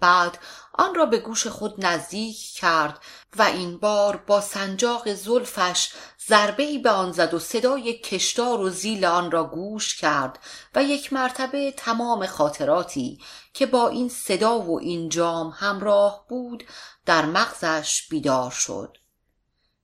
بعد 0.04 0.38
آن 0.74 0.96
را 0.96 1.06
به 1.06 1.18
گوش 1.18 1.48
خود 1.48 1.86
نزدیک 1.86 2.38
کرد 2.56 3.00
و 3.38 3.42
این 3.42 3.78
بار 3.78 4.18
با 4.18 4.42
سنجاق 4.42 5.14
زلفش 5.14 5.94
ضربه 6.28 6.64
ای 6.64 6.78
به 6.78 6.90
آن 6.90 7.12
زد 7.12 7.34
و 7.34 7.40
صدای 7.40 7.94
کشدار 7.94 8.60
و 8.60 8.70
زیل 8.70 9.06
آن 9.06 9.32
را 9.32 9.44
گوش 9.44 9.96
کرد 9.96 10.40
و 10.76 10.84
یک 10.84 11.14
مرتبه 11.14 11.72
تمام 11.72 12.26
خاطراتی 12.26 13.20
که 13.54 13.66
با 13.66 13.88
این 13.88 14.10
صدا 14.10 14.60
و 14.60 14.80
این 14.80 15.10
جام 15.10 15.54
همراه 15.56 16.26
بود 16.30 16.64
در 17.06 17.26
مغزش 17.26 18.08
بیدار 18.10 18.52
شد. 18.52 18.98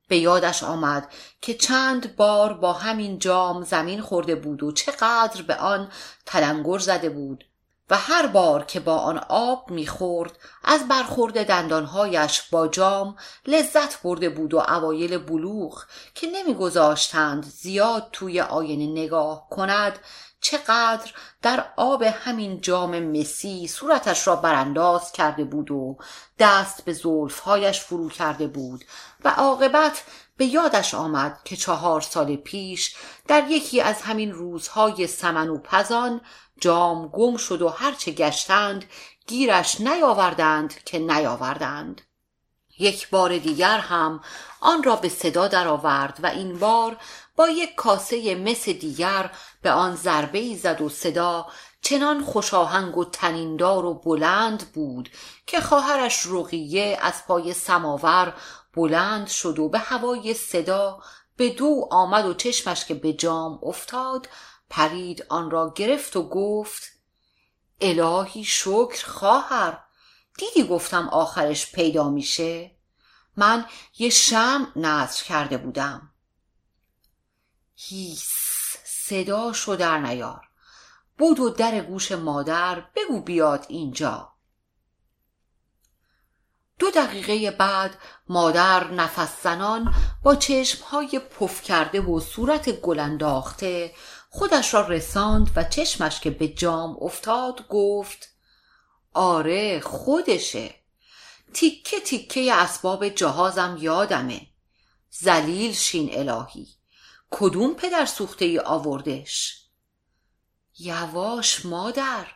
به 0.08 0.18
یادش 0.18 0.64
آمد 0.64 1.12
که 1.42 1.54
چند 1.54 2.16
بار 2.16 2.54
با 2.54 2.74
همین 2.74 3.20
جام 3.20 3.64
زمین 3.64 4.02
خورده 4.02 4.36
بود 4.36 4.64
و 4.64 4.72
چقدر 4.72 5.42
به 5.42 5.56
آن 5.56 5.92
تلنگر 6.26 6.78
زده 6.78 7.10
بود. 7.10 7.49
و 7.90 7.98
هر 7.98 8.28
بار 8.28 8.66
که 8.66 8.80
با 8.80 8.98
آن 8.98 9.18
آب 9.30 9.72
می‌خورد 9.72 10.38
از 10.64 10.88
برخورد 10.88 11.48
دندانهایش 11.48 12.42
با 12.42 12.68
جام 12.68 13.16
لذت 13.46 14.02
برده 14.02 14.30
بود 14.30 14.54
و 14.54 14.60
اوایل 14.60 15.18
بلوغ 15.18 15.84
که 16.16 16.28
نمیگذاشتند 16.28 17.46
زیاد 17.46 18.10
توی 18.12 18.42
آینه 18.42 18.88
نگاه 18.88 19.48
کند 19.50 20.00
چقدر 20.42 21.12
در 21.42 21.66
آب 21.76 22.04
همین 22.04 22.62
جام 22.62 23.00
مسی 23.00 23.68
صورتش 23.68 24.28
را 24.28 24.36
برانداز 24.36 25.12
کرده 25.12 25.44
بود 25.44 25.72
و 25.72 25.98
دست 26.40 26.86
به 26.86 26.94
زلفهایش 26.94 27.80
فرو 27.80 28.10
کرده 28.10 28.48
بود 28.48 28.86
و 29.24 29.30
عاقبت 29.30 30.04
به 30.38 30.46
یادش 30.46 30.94
آمد 30.94 31.40
که 31.44 31.56
چهار 31.56 32.02
سال 32.02 32.36
پیش 32.36 32.96
در 33.28 33.48
یکی 33.50 33.82
از 33.82 34.02
همین 34.02 34.32
روزهای 34.32 35.08
سمن 35.08 35.50
و 35.50 35.58
پزان 35.58 36.22
جام 36.62 37.08
گم 37.08 37.38
شد 37.38 37.62
و 37.62 37.70
هرچه 37.70 38.12
گشتند 38.12 38.86
گیرش 39.28 39.82
نیاوردند 39.82 40.84
که 40.84 41.00
نیاوردند. 41.00 42.02
یک 42.80 43.10
بار 43.10 43.38
دیگر 43.38 43.78
هم 43.78 44.22
آن 44.62 44.84
را 44.84 44.96
به 44.96 45.10
صدا 45.10 45.48
درآورد 45.48 46.20
و 46.24 46.28
این 46.28 46.60
بار 46.60 46.98
با 47.36 47.50
یک 47.50 47.76
کاسه 47.76 48.36
مس 48.36 48.70
دیگر 48.70 49.32
به 49.62 49.72
آن 49.72 49.96
ضربه 49.96 50.40
ای 50.40 50.56
زد 50.56 50.82
و 50.82 50.90
صدا 50.90 51.46
چنان 51.82 52.24
خوشاهنگ 52.24 52.98
و 52.98 53.06
تنیندار 53.06 53.86
و 53.86 53.94
بلند 53.94 54.72
بود 54.74 55.10
که 55.48 55.62
خواهرش 55.62 56.26
رقیه 56.26 57.00
از 57.02 57.14
پای 57.28 57.54
سماور 57.54 58.34
بلند 58.74 59.28
شد 59.28 59.60
و 59.60 59.70
به 59.70 59.80
هوای 59.80 60.34
صدا 60.34 61.00
به 61.38 61.50
دو 61.50 61.88
آمد 61.92 62.26
و 62.26 62.34
چشمش 62.34 62.86
که 62.86 62.94
به 62.94 63.14
جام 63.14 63.60
افتاد 63.64 64.30
پرید 64.70 65.26
آن 65.30 65.52
را 65.52 65.74
گرفت 65.76 66.16
و 66.16 66.30
گفت 66.30 66.84
الهی 67.82 68.44
شکر 68.44 69.06
خواهر 69.06 69.84
دیدی 70.38 70.68
گفتم 70.68 71.10
آخرش 71.10 71.72
پیدا 71.72 72.10
میشه؟ 72.10 72.72
من 73.38 73.66
یه 73.98 74.10
شم 74.10 74.72
نظر 74.76 75.24
کرده 75.24 75.58
بودم. 75.58 76.12
هیس 77.76 78.30
صدا 78.84 79.54
شو 79.54 79.76
در 79.76 79.98
نیار. 79.98 80.50
بود 81.18 81.40
و 81.40 81.50
در 81.50 81.82
گوش 81.82 82.12
مادر 82.12 82.84
بگو 82.96 83.22
بیاد 83.22 83.66
اینجا. 83.70 84.34
دو 86.80 86.92
دقیقه 86.92 87.52
بعد 87.52 87.98
مادر 88.30 88.92
نفس 88.92 89.44
زنان 89.44 89.94
با 90.24 90.36
چشمهای 90.36 91.20
پف 91.20 91.62
کرده 91.62 92.02
و 92.02 92.20
صورت 92.20 92.70
گل 92.70 93.00
خودش 94.30 94.74
را 94.74 94.88
رساند 94.88 95.52
و 95.56 95.64
چشمش 95.64 96.20
که 96.20 96.30
به 96.30 96.48
جام 96.48 96.98
افتاد 97.02 97.68
گفت 97.68 98.30
آره 99.14 99.80
خودشه. 99.80 100.76
تیکه 101.54 102.00
تیکه 102.00 102.54
اسباب 102.54 103.10
جهازم 103.10 103.78
یادمه. 103.80 104.48
زلیل 105.10 105.74
شین 105.74 106.30
الهی. 106.30 106.68
کدوم 107.32 107.74
پدر 107.74 108.06
سوخته 108.06 108.46
ای 108.46 108.60
آوردش؟ 108.60 109.66
یواش 110.80 111.66
مادر 111.66 112.28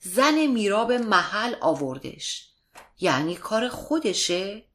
زن 0.00 0.46
میراب 0.46 0.92
محل 0.92 1.54
آوردش. 1.60 2.50
یعنی 2.98 3.36
کار 3.36 3.68
خودشه؟ 3.68 4.70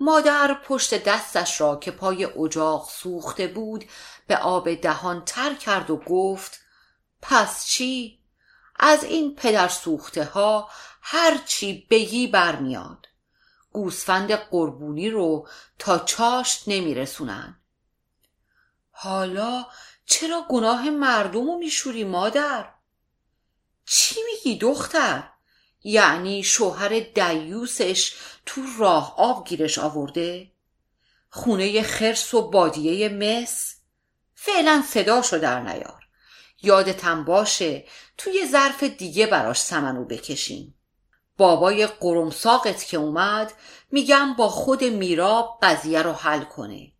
مادر 0.00 0.54
پشت 0.64 1.04
دستش 1.04 1.60
را 1.60 1.76
که 1.76 1.90
پای 1.90 2.24
اجاق 2.24 2.90
سوخته 2.90 3.46
بود 3.46 3.84
به 4.30 4.36
آب 4.36 4.74
دهان 4.74 5.24
تر 5.24 5.54
کرد 5.54 5.90
و 5.90 5.96
گفت 5.96 6.60
پس 7.22 7.66
چی؟ 7.66 8.18
از 8.76 9.04
این 9.04 9.34
پدر 9.34 9.68
سوخته 9.68 10.24
ها 10.24 10.68
هر 11.02 11.38
چی 11.46 11.86
بگی 11.90 12.26
برمیاد 12.26 13.06
گوسفند 13.72 14.32
قربونی 14.32 15.10
رو 15.10 15.48
تا 15.78 15.98
چاشت 15.98 16.62
نمیرسونن 16.66 17.60
حالا 18.90 19.66
چرا 20.06 20.46
گناه 20.48 20.90
مردم 20.90 21.46
رو 21.46 21.58
میشوری 21.58 22.04
مادر؟ 22.04 22.68
چی 23.84 24.20
میگی 24.32 24.58
دختر؟ 24.58 25.28
یعنی 25.84 26.42
شوهر 26.42 27.00
دیوسش 27.00 28.14
تو 28.46 28.62
راه 28.78 29.14
آب 29.16 29.48
گیرش 29.48 29.78
آورده؟ 29.78 30.50
خونه 31.30 31.82
خرس 31.82 32.34
و 32.34 32.50
بادیه 32.50 33.08
مس؟ 33.08 33.79
فعلا 34.42 34.84
صداشو 34.88 35.38
در 35.38 35.60
نیار. 35.60 36.04
یادتم 36.62 37.24
باشه 37.24 37.84
توی 38.18 38.48
ظرف 38.48 38.82
دیگه 38.82 39.26
براش 39.26 39.60
سمنو 39.60 40.04
بکشیم. 40.04 40.74
بابای 41.36 41.86
قرمساقت 41.86 42.84
که 42.84 42.96
اومد 42.96 43.52
میگم 43.90 44.34
با 44.34 44.48
خود 44.48 44.84
میراب 44.84 45.58
قضیه 45.62 46.02
رو 46.02 46.12
حل 46.12 46.44
کنه. 46.44 46.92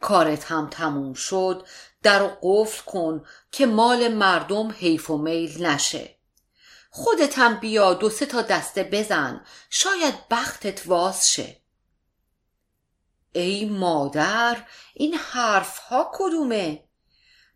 کارت 0.00 0.44
هم 0.44 0.68
تموم 0.70 1.14
شد 1.14 1.66
در 2.02 2.22
و 2.22 2.38
قفل 2.42 2.84
کن 2.84 3.24
که 3.52 3.66
مال 3.66 4.08
مردم 4.08 4.70
حیف 4.70 5.10
و 5.10 5.18
میل 5.18 5.66
نشه. 5.66 6.18
خودت 6.90 7.38
هم 7.38 7.60
بیا 7.60 7.94
دو 7.94 8.10
سه 8.10 8.26
تا 8.26 8.42
دسته 8.42 8.82
بزن 8.82 9.44
شاید 9.70 10.14
بختت 10.30 10.86
واز 10.86 11.30
شه. 11.32 11.57
ای 13.32 13.64
مادر 13.64 14.56
این 14.94 15.14
حرف 15.14 15.78
ها 15.78 16.10
کدومه؟ 16.14 16.84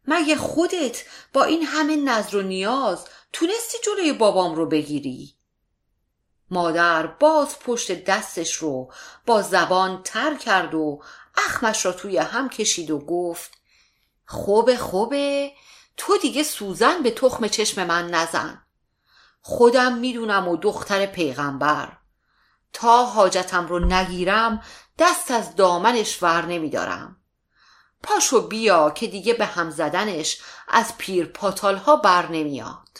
مگه 0.07 0.37
خودت 0.37 1.05
با 1.33 1.45
این 1.45 1.63
همه 1.63 1.97
نظر 1.97 2.37
و 2.37 2.43
نیاز 2.43 3.05
تونستی 3.33 3.79
جلوی 3.85 4.13
بابام 4.13 4.55
رو 4.55 4.67
بگیری؟ 4.67 5.35
مادر 6.51 7.07
باز 7.07 7.59
پشت 7.59 8.05
دستش 8.05 8.55
رو 8.55 8.93
با 9.27 9.43
زبان 9.43 10.03
تر 10.03 10.35
کرد 10.35 10.75
و 10.75 11.03
اخمش 11.37 11.87
را 11.87 11.93
توی 11.93 12.19
هم 12.19 12.49
کشید 12.49 12.91
و 12.91 12.99
گفت 12.99 13.51
خوبه 14.27 14.77
خوبه. 14.77 15.53
تو 15.97 16.17
دیگه 16.17 16.43
سوزن 16.43 17.03
به 17.03 17.11
تخم 17.11 17.49
چشم 17.49 17.87
من 17.87 18.11
نزن. 18.11 18.63
خودم 19.41 19.99
می‌دونم 19.99 20.49
و 20.49 20.57
دختر 20.57 21.07
پیغمبر. 21.07 21.99
تا 22.73 23.05
حاجتم 23.05 23.67
رو 23.67 23.79
نگیرم 23.79 24.63
دست 24.99 25.31
از 25.31 25.57
دامنش 25.57 26.23
ور 26.23 26.47
نمیدارم. 26.47 27.17
پاشو 28.03 28.49
بیا 28.49 28.91
که 28.91 29.07
دیگه 29.07 29.35
به 29.35 29.47
هم 29.47 29.71
زدنش 29.71 30.41
از 30.69 30.99
پیر 30.99 31.27
پاتال 31.27 31.77
ها 31.77 31.97
بر 31.97 32.27
نمیاد. 32.27 32.99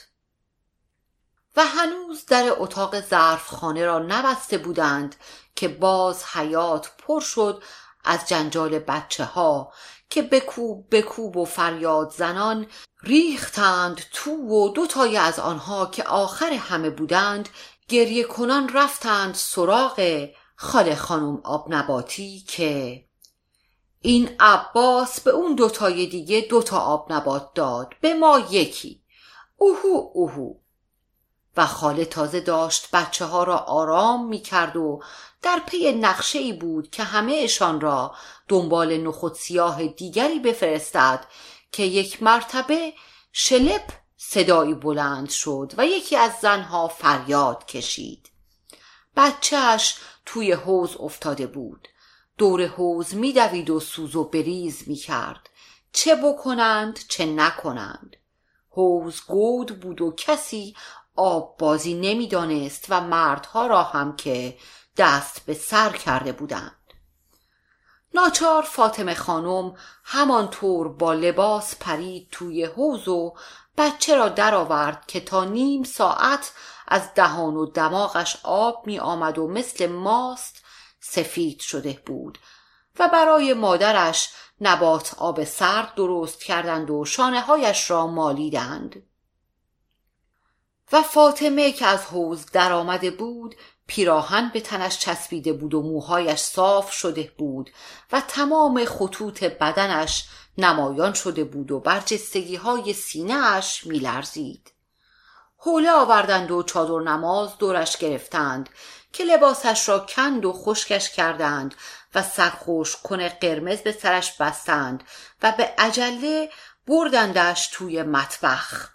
و 1.57 1.65
هنوز 1.67 2.27
در 2.27 2.53
اتاق 2.57 3.37
خانه 3.37 3.85
را 3.85 3.99
نبسته 3.99 4.59
بودند 4.59 5.17
که 5.57 5.69
باز 5.69 6.25
حیات 6.25 6.91
پر 6.99 7.21
شد 7.21 7.63
از 8.05 8.29
جنجال 8.29 8.79
بچه 8.79 9.25
ها 9.25 9.73
که 10.11 10.23
بکوب 10.23 10.97
بکوب 10.97 11.37
و 11.37 11.45
فریاد 11.45 12.11
زنان 12.11 12.67
ریختند 13.03 14.01
تو 14.13 14.31
و 14.31 14.69
دوتای 14.69 15.17
از 15.17 15.39
آنها 15.39 15.87
که 15.87 16.03
آخر 16.03 16.53
همه 16.53 16.91
بودند 16.91 17.49
گریه 17.89 18.25
کنان 18.25 18.69
رفتند 18.69 19.35
سراغ 19.35 20.29
خاله 20.57 20.95
خانم 20.95 21.41
آب 21.45 21.67
نباتی 21.69 22.41
که 22.41 23.05
این 24.01 24.31
عباس 24.41 25.21
به 25.21 25.31
اون 25.31 25.55
دوتای 25.55 26.07
دیگه 26.07 26.41
دوتا 26.41 26.79
آب 26.79 27.13
نبات 27.13 27.55
داد 27.55 27.95
به 28.01 28.15
ما 28.15 28.39
یکی. 28.51 29.03
اوهو 29.57 30.11
اوهو. 30.15 30.55
و 31.57 31.67
خاله 31.67 32.05
تازه 32.05 32.41
داشت 32.41 32.91
بچه 32.93 33.25
ها 33.25 33.45
را 33.45 33.57
آرام 33.57 34.27
می 34.27 34.41
کرد 34.41 34.77
و 34.77 35.03
در 35.43 35.61
پی 35.67 35.93
نقشه 35.93 36.39
ای 36.39 36.53
بود 36.53 36.91
که 36.91 37.03
همه 37.03 37.41
اشان 37.45 37.81
را 37.81 38.15
دنبال 38.49 38.97
نخود 38.97 39.35
سیاه 39.35 39.87
دیگری 39.87 40.39
بفرستد 40.39 41.27
که 41.73 41.83
یک 41.83 42.23
مرتبه 42.23 42.93
شلپ 43.33 44.02
صدایی 44.25 44.75
بلند 44.75 45.31
شد 45.31 45.73
و 45.77 45.87
یکی 45.87 46.17
از 46.17 46.33
زنها 46.43 46.89
فریاد 46.89 47.67
کشید. 47.67 48.31
بچهش 49.17 49.97
توی 50.27 50.53
حوز 50.53 50.97
افتاده 51.01 51.47
بود. 51.47 51.89
دور 52.39 52.67
حوز 52.67 53.15
میدوید 53.15 53.71
و 53.71 53.81
سوز 53.81 54.17
و 54.17 54.25
بریز 54.25 54.83
می‌کرد. 54.87 55.51
چه 55.93 56.15
بکنند 56.15 56.99
چه 57.09 57.27
نکنند. 57.27 58.17
حوز 58.71 59.21
گود 59.27 59.81
بود 59.81 60.01
و 60.01 60.15
کسی 60.17 60.77
آب 61.17 61.57
بازی 61.59 61.95
نمی‌دانست 61.95 62.87
و 62.89 63.01
مردها 63.01 63.67
را 63.67 63.83
هم 63.83 64.17
که 64.17 64.59
دست 64.97 65.47
به 65.47 65.55
سر 65.55 65.91
کرده 65.91 66.33
بودند. 66.33 66.77
ناچار 68.15 68.63
فاطمه 68.63 69.15
خانم 69.15 69.75
همانطور 70.05 70.89
با 70.89 71.13
لباس 71.13 71.77
پرید 71.77 72.29
توی 72.31 72.65
حوز 72.65 73.09
و 73.09 73.35
بچه 73.79 74.17
را 74.17 74.29
درآورد 74.29 75.07
که 75.07 75.21
تا 75.21 75.45
نیم 75.45 75.83
ساعت 75.83 76.53
از 76.89 77.15
دهان 77.15 77.57
و 77.57 77.67
دماغش 77.67 78.37
آب 78.43 78.87
می 78.87 78.99
آمد 78.99 79.39
و 79.39 79.49
مثل 79.49 79.87
ماست 79.87 80.65
سفید 81.01 81.61
شده 81.61 82.03
بود 82.07 82.39
و 82.99 83.09
برای 83.09 83.55
مادرش 83.55 84.31
نبات 84.61 85.15
آب 85.19 85.45
سرد 85.45 85.95
درست 85.95 86.45
کردند 86.45 86.91
و 86.91 87.05
شانه 87.05 87.41
هایش 87.41 87.91
را 87.91 88.07
مالیدند. 88.07 89.03
و 90.93 91.03
فاطمه 91.03 91.73
که 91.73 91.87
از 91.87 92.05
حوز 92.05 92.47
درآمده 92.47 93.11
بود 93.11 93.55
پیراهن 93.87 94.51
به 94.55 94.61
تنش 94.61 94.99
چسبیده 94.99 95.53
بود 95.53 95.75
و 95.75 95.83
موهایش 95.83 96.41
صاف 96.41 96.93
شده 96.93 97.33
بود 97.39 97.71
و 98.13 98.21
تمام 98.29 98.85
خطوط 98.85 99.45
بدنش 99.45 100.25
نمایان 100.59 101.13
شده 101.13 101.45
بود 101.45 101.73
و 101.73 101.81
برجستگی 101.81 102.57
های 102.57 102.93
سینه 102.93 103.35
اش 103.35 103.87
می 103.87 103.99
لرزید. 103.99 104.73
حوله 105.57 105.91
آوردند 105.91 106.51
و 106.51 106.63
چادر 106.63 107.11
نماز 107.11 107.59
دورش 107.59 107.97
گرفتند 107.97 108.69
که 109.13 109.25
لباسش 109.25 109.89
را 109.89 109.99
کند 109.99 110.45
و 110.45 110.53
خشکش 110.53 111.11
کردند 111.11 111.75
و 112.15 112.23
سرخوش 112.23 112.97
کنه 112.97 113.29
قرمز 113.29 113.79
به 113.79 113.93
سرش 113.93 114.37
بستند 114.37 115.05
و 115.43 115.53
به 115.53 115.75
عجله 115.79 116.51
بردندش 116.87 117.69
توی 117.73 118.03
مطبخ 118.03 118.91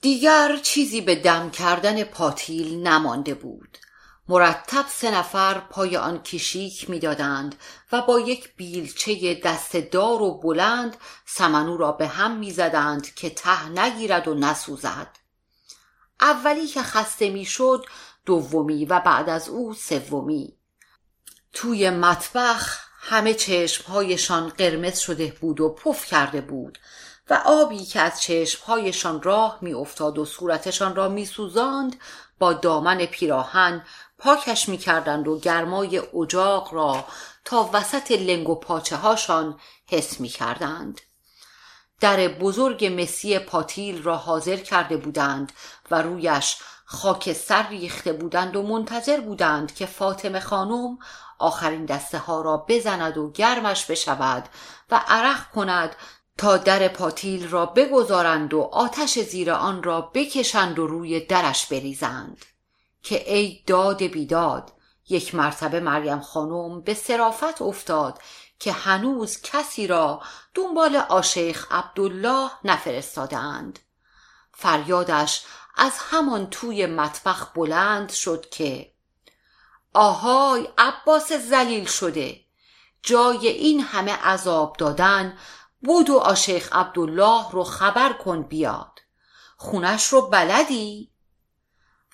دیگر 0.00 0.56
چیزی 0.62 1.00
به 1.00 1.14
دم 1.14 1.50
کردن 1.50 2.04
پاتیل 2.04 2.88
نمانده 2.88 3.34
بود 3.34 3.78
مرتب 4.28 4.84
سه 4.88 5.10
نفر 5.10 5.58
پای 5.58 5.96
آن 5.96 6.22
کشیک 6.22 6.90
می‌دادند 6.90 7.54
و 7.92 8.02
با 8.02 8.20
یک 8.20 8.56
بیلچه 8.56 9.34
دستدار 9.34 10.22
و 10.22 10.40
بلند 10.40 10.96
سمنو 11.26 11.76
را 11.76 11.92
به 11.92 12.06
هم 12.06 12.36
می‌زدند 12.36 13.14
که 13.14 13.30
ته 13.30 13.68
نگیرد 13.68 14.28
و 14.28 14.34
نسوزد. 14.34 15.08
اولی 16.20 16.66
که 16.66 16.82
خسته 16.82 17.30
می‌شد 17.30 17.86
دومی 18.26 18.84
و 18.84 19.00
بعد 19.00 19.28
از 19.28 19.48
او 19.48 19.74
سومی. 19.74 20.56
توی 21.52 21.90
مطبخ 21.90 22.78
همه 23.00 23.34
چشمهایشان 23.34 24.48
قرمز 24.48 24.98
شده 24.98 25.36
بود 25.40 25.60
و 25.60 25.68
پف 25.68 26.06
کرده 26.06 26.40
بود 26.40 26.78
و 27.30 27.42
آبی 27.44 27.84
که 27.84 28.00
از 28.00 28.22
چشمهایشان 28.22 29.22
راه 29.22 29.58
میافتاد 29.60 30.18
و 30.18 30.24
صورتشان 30.24 30.96
را 30.96 31.08
میسوزاند 31.08 31.96
با 32.38 32.52
دامن 32.52 33.06
پیراهن 33.06 33.84
پاکش 34.22 34.68
می‌کردند 34.68 35.28
و 35.28 35.38
گرمای 35.38 35.98
اجاق 35.98 36.74
را 36.74 37.04
تا 37.44 37.70
وسط 37.72 38.12
لنگ 38.12 38.48
و 38.48 38.54
پاچه 38.54 38.96
هاشان 38.96 39.60
حس 39.88 40.20
می‌کردند. 40.20 41.00
در 42.00 42.28
بزرگ 42.28 43.00
مسی 43.02 43.38
پاتیل 43.38 44.02
را 44.02 44.16
حاضر 44.16 44.56
کرده 44.56 44.96
بودند 44.96 45.52
و 45.90 46.02
رویش 46.02 46.56
خاک 46.84 47.32
سر 47.32 47.68
ریخته 47.68 48.12
بودند 48.12 48.56
و 48.56 48.62
منتظر 48.62 49.20
بودند 49.20 49.74
که 49.74 49.86
فاطمه 49.86 50.40
خانم 50.40 50.98
آخرین 51.38 51.84
دسته 51.84 52.18
ها 52.18 52.40
را 52.40 52.56
بزند 52.68 53.18
و 53.18 53.30
گرمش 53.30 53.84
بشود 53.84 54.48
و 54.90 55.00
عرق 55.06 55.50
کند 55.50 55.96
تا 56.38 56.56
در 56.56 56.88
پاتیل 56.88 57.48
را 57.48 57.66
بگذارند 57.66 58.54
و 58.54 58.60
آتش 58.60 59.18
زیر 59.18 59.50
آن 59.50 59.82
را 59.82 60.00
بکشند 60.00 60.78
و 60.78 60.86
روی 60.86 61.20
درش 61.20 61.66
بریزند. 61.66 62.44
که 63.02 63.34
ای 63.34 63.62
داد 63.66 64.02
بیداد 64.02 64.72
یک 65.08 65.34
مرتبه 65.34 65.80
مریم 65.80 66.20
خانم 66.20 66.80
به 66.80 66.94
صرافت 66.94 67.62
افتاد 67.62 68.18
که 68.58 68.72
هنوز 68.72 69.40
کسی 69.42 69.86
را 69.86 70.22
دنبال 70.54 70.96
آشیخ 70.96 71.66
عبدالله 71.70 72.50
نفرستادند 72.64 73.78
فریادش 74.52 75.44
از 75.76 75.92
همان 75.98 76.50
توی 76.50 76.86
مطبخ 76.86 77.52
بلند 77.54 78.10
شد 78.10 78.48
که 78.50 78.92
آهای 79.94 80.68
عباس 80.78 81.32
زلیل 81.32 81.84
شده 81.84 82.40
جای 83.02 83.48
این 83.48 83.80
همه 83.80 84.12
عذاب 84.12 84.76
دادن 84.78 85.38
بود 85.82 86.10
و 86.10 86.18
آشیخ 86.18 86.68
عبدالله 86.72 87.50
رو 87.50 87.64
خبر 87.64 88.12
کن 88.12 88.42
بیاد 88.42 88.98
خونش 89.56 90.06
رو 90.06 90.28
بلدی؟ 90.28 91.11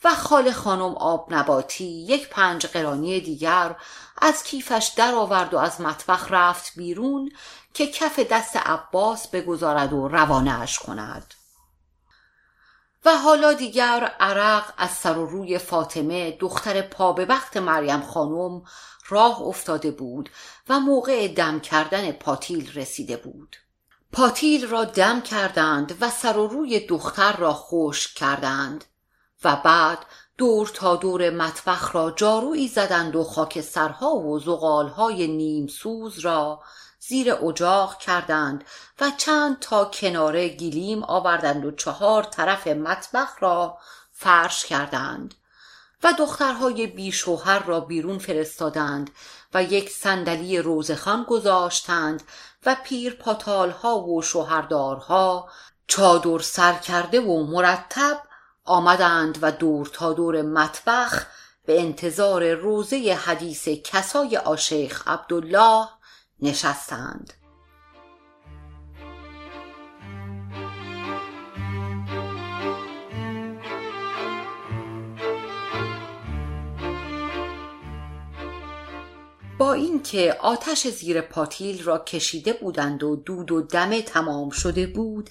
و 0.04 0.14
خال 0.14 0.52
خانم 0.52 0.94
آب 0.96 1.34
نباتی 1.34 1.84
یک 1.84 2.28
پنج 2.28 2.66
قرانی 2.66 3.20
دیگر 3.20 3.76
از 4.22 4.42
کیفش 4.42 4.92
درآورد 4.96 5.54
و 5.54 5.58
از 5.58 5.80
مطبخ 5.80 6.26
رفت 6.30 6.72
بیرون 6.76 7.32
که 7.74 7.86
کف 7.86 8.18
دست 8.18 8.56
عباس 8.56 9.28
بگذارد 9.28 9.92
و 9.92 10.08
روانهاش 10.08 10.78
کند. 10.78 11.34
و 13.04 13.16
حالا 13.16 13.52
دیگر 13.52 14.12
عرق 14.20 14.72
از 14.76 14.90
سر 14.90 15.18
و 15.18 15.26
روی 15.26 15.58
فاطمه 15.58 16.30
دختر 16.30 16.82
پا 16.82 17.12
به 17.12 17.24
وقت 17.24 17.56
مریم 17.56 18.00
خانم 18.00 18.62
راه 19.08 19.42
افتاده 19.42 19.90
بود 19.90 20.30
و 20.68 20.80
موقع 20.80 21.28
دم 21.28 21.60
کردن 21.60 22.12
پاتیل 22.12 22.72
رسیده 22.72 23.16
بود. 23.16 23.56
پاتیل 24.12 24.66
را 24.66 24.84
دم 24.84 25.20
کردند 25.20 25.96
و 26.00 26.10
سر 26.10 26.36
و 26.36 26.46
روی 26.46 26.86
دختر 26.86 27.36
را 27.36 27.54
خشک 27.54 28.14
کردند. 28.14 28.84
و 29.44 29.56
بعد 29.56 29.98
دور 30.38 30.70
تا 30.74 30.96
دور 30.96 31.30
مطبخ 31.30 31.94
را 31.94 32.10
جارویی 32.10 32.68
زدند 32.68 33.16
و 33.16 33.24
خاکسترها 33.24 34.16
و 34.16 34.38
زغالهای 34.38 35.26
نیم 35.26 35.66
سوز 35.66 36.18
را 36.18 36.62
زیر 37.00 37.34
اجاق 37.34 37.98
کردند 37.98 38.64
و 39.00 39.10
چند 39.16 39.58
تا 39.60 39.84
کناره 39.84 40.48
گلیم 40.48 41.04
آوردند 41.04 41.64
و 41.64 41.70
چهار 41.70 42.22
طرف 42.22 42.66
مطبخ 42.66 43.36
را 43.40 43.78
فرش 44.12 44.66
کردند 44.66 45.34
و 46.02 46.12
دخترهای 46.12 46.86
بیشوهر 46.86 47.58
را 47.58 47.80
بیرون 47.80 48.18
فرستادند 48.18 49.10
و 49.54 49.62
یک 49.62 49.90
صندلی 49.90 50.58
روزخان 50.58 51.24
گذاشتند 51.28 52.22
و 52.66 52.76
پیر 52.84 53.14
پاتالها 53.14 54.00
و 54.00 54.22
شوهردارها 54.22 55.48
چادر 55.86 56.38
سر 56.38 56.72
کرده 56.72 57.20
و 57.20 57.46
مرتب 57.46 58.22
آمدند 58.68 59.38
و 59.42 59.52
دور 59.52 59.86
تا 59.86 60.12
دور 60.12 60.42
مطبخ 60.42 61.26
به 61.66 61.80
انتظار 61.80 62.54
روزه 62.54 63.18
حدیث 63.24 63.68
کسای 63.68 64.36
آشیخ 64.36 65.08
عبدالله 65.08 65.88
نشستند. 66.42 67.32
با 79.58 79.72
اینکه 79.72 80.36
آتش 80.40 80.86
زیر 80.88 81.20
پاتیل 81.20 81.84
را 81.84 81.98
کشیده 81.98 82.52
بودند 82.52 83.02
و 83.02 83.16
دود 83.16 83.52
و 83.52 83.62
دم 83.62 84.00
تمام 84.00 84.50
شده 84.50 84.86
بود 84.86 85.30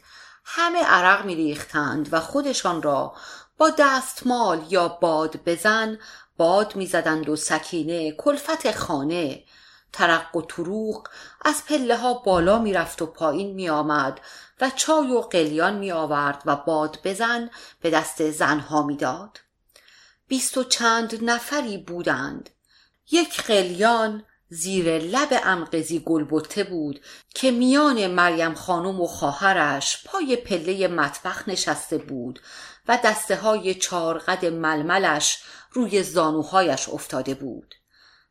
همه 0.50 0.84
عرق 0.84 1.26
میریختند 1.26 2.14
و 2.14 2.20
خودشان 2.20 2.82
را 2.82 3.16
با 3.58 3.70
دستمال 3.70 4.66
یا 4.70 4.88
باد 4.88 5.40
بزن 5.46 6.00
باد 6.38 6.76
می‌زدند 6.76 7.30
و 7.30 7.36
سکینه 7.36 8.12
کلفت 8.12 8.72
خانه 8.72 9.44
ترق 9.94 10.36
و 10.36 10.42
تروق 10.42 11.08
از 11.42 11.66
پله 11.66 11.98
ها 11.98 12.14
بالا 12.14 12.60
می‌رفت 12.60 13.02
و 13.02 13.06
پایین 13.06 13.56
میآمد 13.56 14.20
و 14.62 14.72
چای 14.76 15.12
و 15.12 15.22
قلیان 15.22 15.76
می 15.76 15.92
آورد 15.92 16.42
و 16.46 16.56
باد 16.56 17.00
بزن 17.04 17.50
به 17.82 17.90
دست 17.90 18.32
زنها 18.32 18.84
می‌داد. 18.84 19.40
بیست 20.28 20.58
و 20.58 20.64
چند 20.64 21.30
نفری 21.30 21.78
بودند 21.78 22.50
یک 23.12 23.44
قلیان 23.44 24.24
زیر 24.50 24.98
لب 24.98 25.42
امقزی 25.44 26.00
گلبته 26.00 26.64
بود 26.64 27.02
که 27.36 27.52
میان 27.52 28.08
مریم 28.08 28.54
خانم 28.54 29.02
و 29.02 29.08
خواهرش 29.08 30.04
پای 30.06 30.36
پله 30.36 30.88
مطبخ 30.88 31.50
نشسته 31.50 31.98
بود 31.98 32.40
و 32.88 33.00
دسته 33.04 33.36
های 33.36 33.76
چارقد 33.76 34.46
ململش 34.46 35.40
روی 35.72 36.04
زانوهایش 36.04 36.90
افتاده 36.90 37.34
بود 37.34 37.76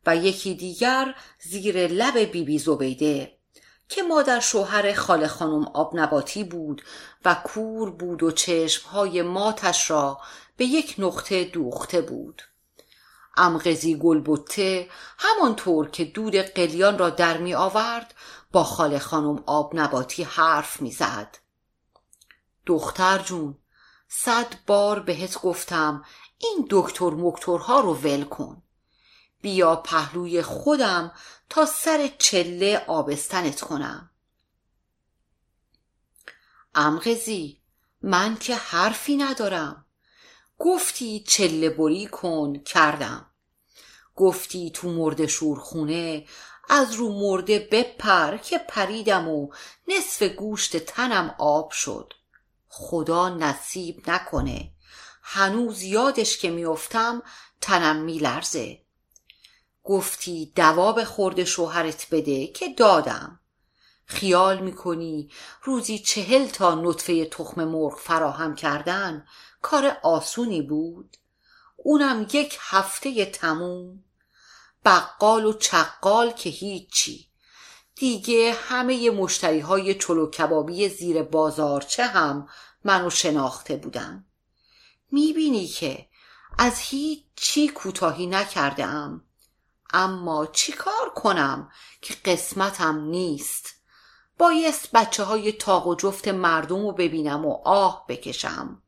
و 0.07 0.17
یکی 0.17 0.55
دیگر 0.55 1.15
زیر 1.41 1.87
لب 1.87 2.19
بیبی 2.19 2.45
بی 2.45 2.59
زبیده 2.59 3.37
که 3.89 4.03
مادر 4.03 4.41
شوهر 4.41 4.93
خاله 4.93 5.27
خانم 5.27 5.65
آب 5.65 5.91
نباتی 5.95 6.45
بود 6.45 6.83
و 7.25 7.35
کور 7.45 7.91
بود 7.91 8.23
و 8.23 8.31
چشمهای 8.31 9.23
ماتش 9.23 9.91
را 9.91 10.19
به 10.57 10.65
یک 10.65 10.95
نقطه 10.99 11.45
دوخته 11.45 12.01
بود. 12.01 12.43
امغزی 13.37 13.95
گلبته 13.99 14.89
همانطور 15.19 15.91
که 15.91 16.05
دود 16.05 16.35
قلیان 16.37 16.99
را 16.99 17.11
در 17.11 17.39
می 17.39 17.55
آورد 17.55 18.15
با 18.53 18.65
خاله 18.65 18.99
خانم 18.99 19.43
آب 19.47 19.71
نباتی 19.75 20.23
حرف 20.23 20.81
می 20.81 20.91
زد. 20.91 21.39
دختر 22.67 23.19
جون 23.19 23.59
صد 24.09 24.55
بار 24.67 25.01
بهت 25.01 25.41
گفتم 25.41 26.05
این 26.39 26.67
دکتر 26.71 27.11
مکترها 27.11 27.81
رو 27.81 27.95
ول 27.95 28.25
کن. 28.25 28.63
بیا 29.43 29.77
پهلوی 29.77 30.43
خودم 30.43 31.13
تا 31.49 31.67
سر 31.67 32.11
چله 32.19 32.85
آبستنت 32.87 33.61
کنم. 33.61 34.11
امغزی 36.75 37.61
من 38.03 38.37
که 38.37 38.57
حرفی 38.57 39.17
ندارم. 39.17 39.86
گفتی 40.59 41.25
چله 41.29 41.71
بری 41.71 42.07
کن 42.07 42.59
کردم. 42.59 43.27
گفتی 44.17 44.71
تو 44.71 44.91
مرد 44.91 45.27
شورخونه 45.27 46.27
از 46.69 46.93
رو 46.93 47.13
مرده 47.13 47.69
بپر 47.73 48.37
که 48.37 48.59
پریدم 48.59 49.29
و 49.29 49.49
نصف 49.89 50.23
گوشت 50.23 50.77
تنم 50.77 51.35
آب 51.39 51.71
شد. 51.71 52.13
خدا 52.69 53.29
نصیب 53.29 54.11
نکنه. 54.11 54.73
هنوز 55.23 55.83
یادش 55.83 56.39
که 56.39 56.51
میافتم 56.51 57.23
تنم 57.61 57.97
میلرزه. 57.97 58.83
گفتی 59.85 60.53
دوا 60.57 60.93
به 60.93 61.05
خورد 61.05 61.45
شوهرت 61.45 62.07
بده 62.11 62.47
که 62.47 62.69
دادم. 62.69 63.41
خیال 64.07 64.61
می‌کنی 64.61 65.31
روزی 65.63 65.99
چهل 65.99 66.47
تا 66.47 66.75
نطفه 66.75 67.25
تخم 67.25 67.65
مرغ 67.65 67.99
فراهم 67.99 68.55
کردن؟ 68.55 69.27
کار 69.67 69.97
آسونی 70.03 70.63
بود. 70.63 71.17
اونم 71.77 72.27
یک 72.33 72.59
هفته 72.61 73.25
تموم. 73.27 74.05
بقال 74.85 75.45
و 75.45 75.53
چقال 75.53 76.31
که 76.31 76.51
هیچی. 76.51 77.29
دیگه 77.95 78.57
همه 78.69 79.11
مشتری 79.11 79.61
های 79.61 79.95
چلو 79.95 80.31
کبابی 80.31 80.89
زیر 80.89 81.23
بازارچه 81.23 82.07
هم 82.07 82.49
منو 82.85 83.11
شناخته 83.11 83.77
بودن. 83.77 84.27
می‌بینی 85.11 85.67
که 85.67 86.07
از 86.59 86.79
هیچ 86.79 87.23
چی 87.37 87.69
کوتاهی 87.69 88.27
نکرده 88.27 88.85
ام 88.85 89.25
اما 89.93 90.47
چیکار 90.47 91.11
کنم 91.15 91.71
که 92.03 92.15
قسمتم 92.25 93.01
نیست؟ 93.01 93.75
بایست 94.39 94.91
بچه 94.93 95.25
های 95.25 95.53
تاق 95.53 95.87
و 95.87 95.95
جفت 95.95 96.29
مردم 96.29 96.83
رو 96.87 96.93
ببینم 96.93 97.47
و 97.47 97.53
آه 97.65 98.07
بکشم. 98.09 98.83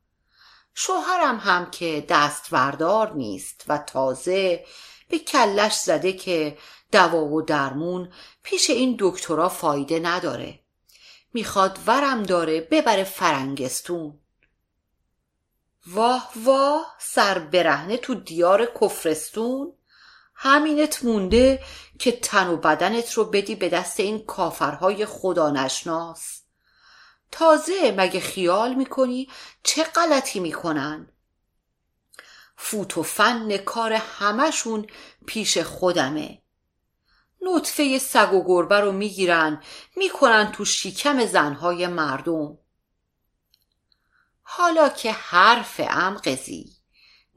شوهرم 0.81 1.37
هم 1.37 1.71
که 1.71 2.07
دستوردار 2.09 3.13
نیست 3.13 3.65
و 3.69 3.79
تازه 3.79 4.65
به 5.09 5.19
کلش 5.19 5.75
زده 5.75 6.13
که 6.13 6.59
دوا 6.93 7.25
و 7.25 7.43
درمون 7.43 8.13
پیش 8.43 8.71
این 8.71 8.97
دکترا 8.99 9.49
فایده 9.49 9.99
نداره. 9.99 10.61
می‌خواد 11.33 11.79
ورم 11.87 12.23
داره 12.23 12.61
ببره 12.61 13.05
فرنگستون. 13.05 14.19
واه 15.87 16.33
واه 16.37 16.97
سر 16.99 17.39
برهنه 17.39 17.97
تو 17.97 18.15
دیار 18.15 18.67
کفرستون. 18.81 19.73
همینت 20.35 21.05
مونده 21.05 21.63
که 21.99 22.13
تن 22.13 22.49
و 22.49 22.57
بدنت 22.57 23.13
رو 23.13 23.25
بدی 23.25 23.55
به 23.55 23.69
دست 23.69 24.01
این 24.01 24.25
کافرهای 24.25 25.07
خدا 25.07 25.51
نشناس. 25.51 26.38
تازه 27.31 27.95
مگه 27.97 28.21
خیال 28.21 28.75
می‌کنی 28.75 29.29
چه 29.63 29.85
غلطی 29.85 30.41
می‌کنن؟ 30.41 31.13
فوت 32.57 32.99
و 32.99 33.03
فن 33.03 33.57
کار 33.57 33.93
همشون 33.93 34.87
پیش 35.27 35.59
خودمه. 35.59 36.43
نطفه 37.43 37.99
سگ 37.99 38.33
و 38.33 38.45
گربه 38.47 38.81
رو 38.81 38.93
می‌گیرن 38.93 39.63
می‌کنن 39.97 40.53
تو 40.53 40.65
شیکم 40.65 41.27
زنهای 41.27 41.87
مردم. 41.87 42.59
حالا 44.43 44.89
که 44.89 45.13
حرف 45.13 45.81
قضی 46.25 46.79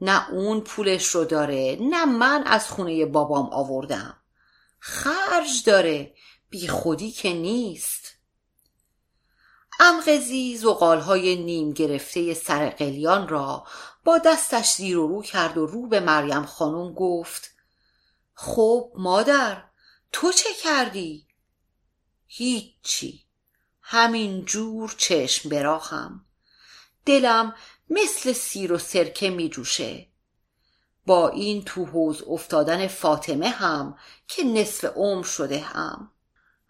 نه 0.00 0.30
اون 0.30 0.60
پولش 0.60 1.06
رو 1.06 1.24
داره 1.24 1.78
نه 1.80 2.04
من 2.04 2.42
از 2.46 2.68
خونه 2.68 3.06
بابام 3.06 3.46
آوردم. 3.52 4.16
خرج 4.78 5.64
داره 5.66 6.14
بی 6.50 6.68
خودی 6.68 7.10
که 7.10 7.32
نیست. 7.32 8.01
امغزی 9.84 10.56
زغالهای 10.56 11.36
نیم 11.36 11.72
گرفته 11.72 12.34
سر 12.34 12.70
قلیان 12.70 13.28
را 13.28 13.66
با 14.04 14.18
دستش 14.18 14.74
زیر 14.74 14.98
و 14.98 15.08
رو 15.08 15.22
کرد 15.22 15.58
و 15.58 15.66
رو 15.66 15.86
به 15.86 16.00
مریم 16.00 16.46
خانم 16.46 16.94
گفت 16.94 17.50
خب 18.34 18.92
مادر 18.94 19.64
تو 20.12 20.32
چه 20.32 20.48
کردی؟ 20.62 21.26
هیچی 22.26 23.24
همین 23.80 24.44
جور 24.44 24.94
چشم 24.98 25.48
براخم 25.48 26.24
دلم 27.06 27.54
مثل 27.90 28.32
سیر 28.32 28.72
و 28.72 28.78
سرکه 28.78 29.30
می 29.30 29.48
جوشه 29.48 30.06
با 31.06 31.28
این 31.28 31.64
تو 31.64 31.84
حوز 31.84 32.22
افتادن 32.26 32.86
فاطمه 32.86 33.48
هم 33.48 33.98
که 34.28 34.44
نصف 34.44 34.84
عمر 34.84 35.24
شده 35.24 35.58
هم 35.58 36.10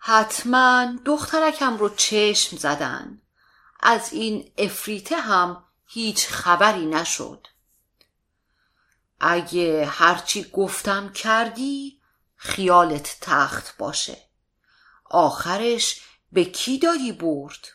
حتما 0.04 0.96
دخترکم 1.04 1.76
رو 1.76 1.88
چشم 1.88 2.56
زدن. 2.56 3.22
از 3.80 4.12
این 4.12 4.52
افریته 4.58 5.16
هم 5.16 5.64
هیچ 5.86 6.26
خبری 6.26 6.86
نشد. 6.86 7.46
اگه 9.20 9.86
هرچی 9.86 10.50
گفتم 10.52 11.12
کردی 11.12 12.00
خیالت 12.36 13.16
تخت 13.20 13.76
باشه. 13.76 14.16
آخرش 15.04 16.00
به 16.32 16.44
کی 16.44 16.78
دادی 16.78 17.12
برد؟ 17.12 17.68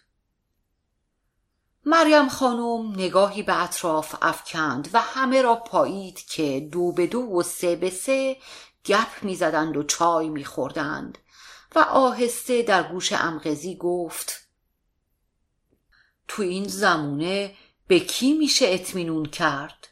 مریم 1.85 2.29
خانم 2.29 2.91
نگاهی 2.91 3.43
به 3.43 3.63
اطراف 3.63 4.15
افکند 4.21 4.89
و 4.93 5.01
همه 5.01 5.41
را 5.41 5.55
پایید 5.55 6.25
که 6.25 6.69
دو 6.71 6.91
به 6.91 7.07
دو 7.07 7.21
و 7.21 7.43
سه 7.43 7.75
به 7.75 7.89
سه 7.89 8.37
گپ 8.85 9.23
می‌زدند 9.23 9.77
و 9.77 9.83
چای 9.83 10.29
میخوردند. 10.29 11.17
و 11.77 11.79
آهسته 11.79 12.61
در 12.61 12.83
گوش 12.83 13.13
امغزی 13.13 13.75
گفت 13.75 14.47
تو 16.27 16.41
این 16.41 16.67
زمونه 16.67 17.55
به 17.87 17.99
کی 17.99 18.33
میشه 18.33 18.65
اطمینون 18.69 19.25
کرد؟ 19.25 19.87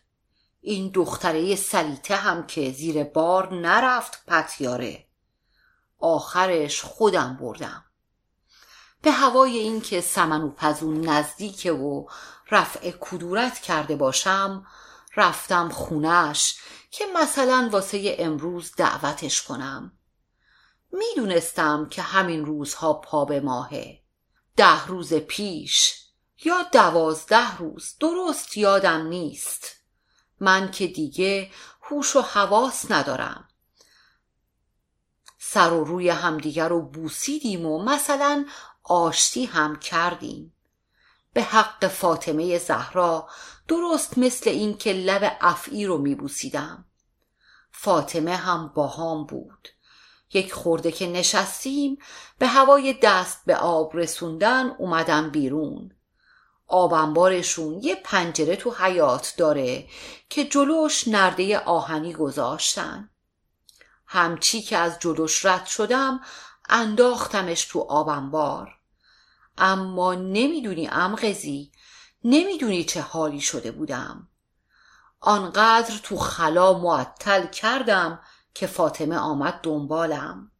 این 0.61 0.91
دختره 0.93 1.55
سلیته 1.55 2.15
هم 2.15 2.47
که 2.47 2.71
زیر 2.71 3.03
بار 3.03 3.53
نرفت 3.53 4.25
پتیاره. 4.25 5.05
آخرش 5.99 6.81
خودم 6.81 7.37
بردم. 7.41 7.85
به 9.01 9.11
هوای 9.11 9.57
اینکه 9.57 10.01
سمن 10.01 10.41
و 10.41 10.51
پزون 10.51 11.09
نزدیکه 11.09 11.71
و 11.71 12.05
رفع 12.51 12.91
کدورت 12.99 13.59
کرده 13.59 13.95
باشم 13.95 14.67
رفتم 15.15 15.69
خونش 15.69 16.57
که 16.91 17.05
مثلا 17.15 17.69
واسه 17.71 18.15
امروز 18.19 18.71
دعوتش 18.77 19.43
کنم. 19.43 19.94
می‌دونستم 20.95 21.87
که 21.89 22.01
همین 22.01 22.45
روزها 22.45 22.93
پا 22.93 23.25
به 23.25 23.39
ماهه. 23.39 24.01
ده 24.55 24.85
روز 24.85 25.13
پیش 25.13 26.01
یا 26.43 26.63
دوازده 26.71 27.57
روز 27.57 27.95
درست 27.99 28.57
یادم 28.57 29.07
نیست. 29.07 29.75
من 30.39 30.71
که 30.71 30.87
دیگه 30.87 31.51
هوش 31.81 32.15
و 32.15 32.21
حواس 32.21 32.91
ندارم. 32.91 33.47
سر 35.39 35.73
و 35.73 35.83
روی 35.83 36.09
همدیگر 36.09 36.67
رو 36.67 36.81
بوسیدیم 36.81 37.65
و 37.65 37.83
مثلا 37.83 38.45
آشتی 38.83 39.45
هم 39.45 39.75
کردیم. 39.75 40.53
به 41.33 41.43
حق 41.43 41.87
فاطمه 41.87 42.57
زهرا 42.57 43.29
درست 43.67 44.17
مثل 44.17 44.49
این 44.49 44.77
که 44.77 44.93
لب 44.93 45.37
افعی 45.41 45.85
رو 45.85 45.97
میبوسیدم. 45.97 46.85
فاطمه 47.71 48.35
هم 48.35 48.67
باهام 48.67 49.25
بود. 49.25 49.74
یک 50.33 50.53
خورده 50.53 50.91
که 50.91 51.07
نشستیم 51.07 51.97
به 52.39 52.47
هوای 52.47 52.93
دست 53.01 53.41
به 53.45 53.55
آب 53.55 53.97
رسوندن 53.97 54.75
اومدم 54.77 55.29
بیرون. 55.29 55.91
آبنبارشون 56.67 57.79
یه 57.83 57.95
پنجره 57.95 58.55
تو 58.55 58.71
حیات 58.71 59.33
داره 59.37 59.87
که 60.29 60.45
جلوش 60.45 61.07
نرده 61.07 61.59
آهنی 61.59 62.13
گذاشتن. 62.13 63.09
همچی 64.07 64.61
که 64.61 64.77
از 64.77 64.99
جلوش 64.99 65.45
رد 65.45 65.65
شدم 65.65 66.21
انداختمش 66.69 67.65
تو 67.65 67.79
آبنبار 67.79 68.69
اما 69.57 70.13
نمی‌دونی 70.13 70.87
امغزی 70.87 71.71
نمی‌دونی 72.23 72.83
چه 72.83 73.01
حالی 73.01 73.41
شده 73.41 73.71
بودم. 73.71 74.27
آنقدر 75.19 75.97
تو 76.03 76.17
خلا 76.17 76.73
معطل 76.73 77.47
کردم 77.47 78.19
که 78.55 78.67
فاطمه 78.67 79.17
آمد 79.17 79.59
دنبالم. 79.63 80.51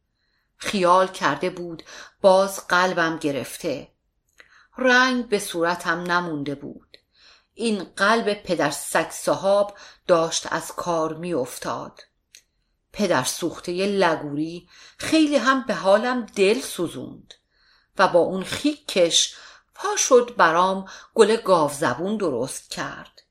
خیال 0.57 1.07
کرده 1.07 1.49
بود 1.49 1.83
باز 2.21 2.67
قلبم 2.67 3.17
گرفته. 3.17 3.91
رنگ 4.77 5.29
به 5.29 5.39
صورتم 5.39 5.99
نمونده 5.99 6.55
بود. 6.55 6.97
این 7.53 7.83
قلب 7.83 8.33
پدر 8.33 8.71
سگ 8.71 9.09
صحاب 9.09 9.77
داشت 10.07 10.53
از 10.53 10.71
کار 10.71 11.13
می 11.13 11.33
افتاد 11.33 12.01
پدر 12.93 13.23
سوخته 13.23 13.71
لگوری 13.71 14.69
خیلی 14.97 15.35
هم 15.35 15.63
به 15.67 15.73
حالم 15.73 16.25
دل 16.25 16.61
سوزوند 16.61 17.33
و 17.97 18.07
با 18.07 18.19
اون 18.19 18.43
خیکش 18.43 19.35
پا 19.75 19.95
شد 19.97 20.33
برام 20.37 20.89
گل 21.13 21.35
گاو 21.35 21.71
زبون 21.73 22.17
درست 22.17 22.71
کرد. 22.71 23.21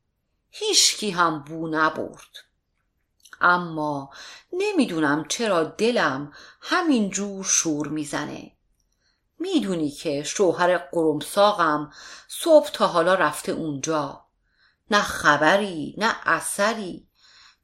هیچکی 0.51 1.11
هم 1.11 1.45
بو 1.45 1.69
نبرد. 1.69 2.44
اما 3.41 4.11
نمی‌دونم 4.53 5.25
چرا 5.29 5.65
دلم 5.65 6.33
همین 6.61 7.11
جور 7.11 7.45
شور 7.45 7.89
می‌زنه. 7.89 8.53
می‌دونی 9.39 9.91
که 9.91 10.23
شوهر 10.23 10.79
قرمساقم 10.79 11.91
صبح 12.29 12.71
تا 12.71 12.87
حالا 12.87 13.15
رفته 13.15 13.53
اونجا. 13.53 14.25
نه 14.91 15.03
خبری 15.03 15.95
نه 15.99 16.17
اثری. 16.25 17.09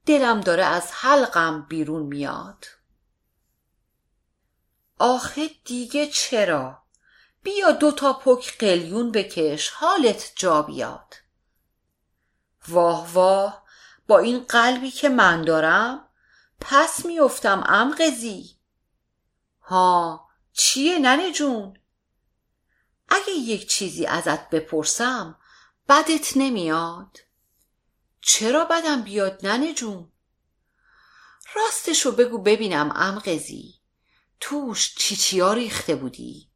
دلم 0.06 0.40
داره 0.40 0.64
از 0.64 0.92
حلقم 0.92 1.66
بیرون 1.68 2.02
میاد. 2.02 2.66
آخه 4.98 5.50
دیگه 5.64 6.06
چرا؟ 6.06 6.82
بیا 7.42 7.70
دو 7.70 7.92
تا 7.92 8.12
پک 8.12 8.58
قلیون 8.58 9.12
بکش 9.12 9.70
حالت 9.70 10.32
جا 10.36 10.62
بیاد. 10.62 11.14
واه 12.68 13.12
واه. 13.12 13.59
با 14.10 14.18
این 14.18 14.38
قلبی 14.38 14.90
که 14.90 15.08
من 15.08 15.42
دارم 15.42 16.08
پس 16.60 17.06
میافتم 17.06 17.64
امقزی 17.66 18.56
ها 19.60 20.28
چیه 20.52 20.98
ننه 20.98 21.32
جون؟ 21.32 21.78
اگه 23.08 23.32
یک 23.32 23.68
چیزی 23.68 24.06
ازت 24.06 24.50
بپرسم 24.50 25.38
بدت 25.88 26.36
نمیاد. 26.36 27.18
چرا 28.20 28.64
بدم 28.64 29.02
بیاد 29.02 29.46
ننه 29.46 29.74
جون؟ 29.74 30.12
راستشو 31.54 32.12
بگو 32.12 32.38
ببینم 32.38 32.92
امقزی 32.96 33.74
توش 34.40 34.94
چی 34.94 35.16
چیا 35.16 35.52
ریخته 35.52 35.94
بودی؟ 35.94 36.49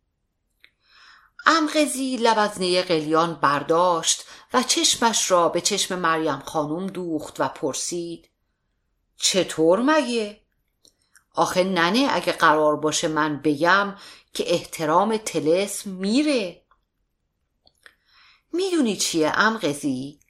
امقزی 1.46 2.16
لب 2.16 2.38
از 2.38 2.60
نی 2.60 2.82
قلیان 2.82 3.34
برداشت 3.34 4.24
و 4.54 4.62
چشمش 4.62 5.30
را 5.30 5.48
به 5.48 5.60
چشم 5.60 5.98
مریم 5.98 6.38
خانم 6.38 6.86
دوخت 6.86 7.40
و 7.40 7.48
پرسید 7.48 8.30
چطور 9.16 9.82
مگه؟ 9.82 10.40
آخه 11.34 11.64
ننه 11.64 12.08
اگه 12.10 12.32
قرار 12.32 12.76
باشه 12.76 13.08
من 13.08 13.40
بگم 13.40 13.96
که 14.34 14.54
احترام 14.54 15.16
تلس 15.16 15.86
میره 15.86 16.62
می‌دونی 18.52 18.96
چیه 18.96 19.32
امقزی؟ 19.34 20.20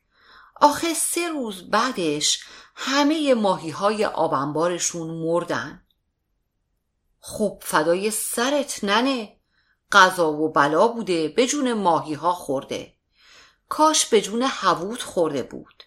آخه 0.61 0.95
سه 0.95 1.29
روز 1.29 1.71
بعدش 1.71 2.45
همه 2.75 3.35
ماهی 3.35 3.71
های 3.71 4.05
آبنبارشون 4.05 5.11
مردن 5.11 5.83
خب 7.21 7.63
فدای 7.63 8.11
سرت 8.11 8.85
ننه 8.85 9.34
قضا 9.95 10.33
و 10.33 10.53
بلا 10.53 10.89
بوده 10.89 11.29
به 11.29 11.47
جون 11.47 11.73
ماهی 11.73 12.15
ها 12.15 12.33
خورده. 12.33 12.93
کاش 13.69 14.07
به 14.07 14.21
جون 14.21 14.43
حوود 14.43 15.03
خورده 15.03 15.43
بود. 15.43 15.83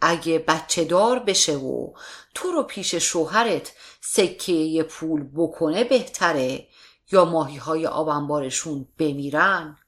اگه 0.00 0.38
بچه 0.38 0.84
دار 0.84 1.18
بشه 1.18 1.56
و 1.56 1.92
تو 2.34 2.50
رو 2.52 2.62
پیش 2.62 2.94
شوهرت 2.94 3.72
سکه 4.00 4.82
پول 4.82 5.28
بکنه 5.34 5.84
بهتره 5.84 6.68
یا 7.12 7.24
ماهی 7.24 7.56
های 7.56 7.86
آبنبارشون 7.86 8.88
بمیرن؟ 8.98 9.78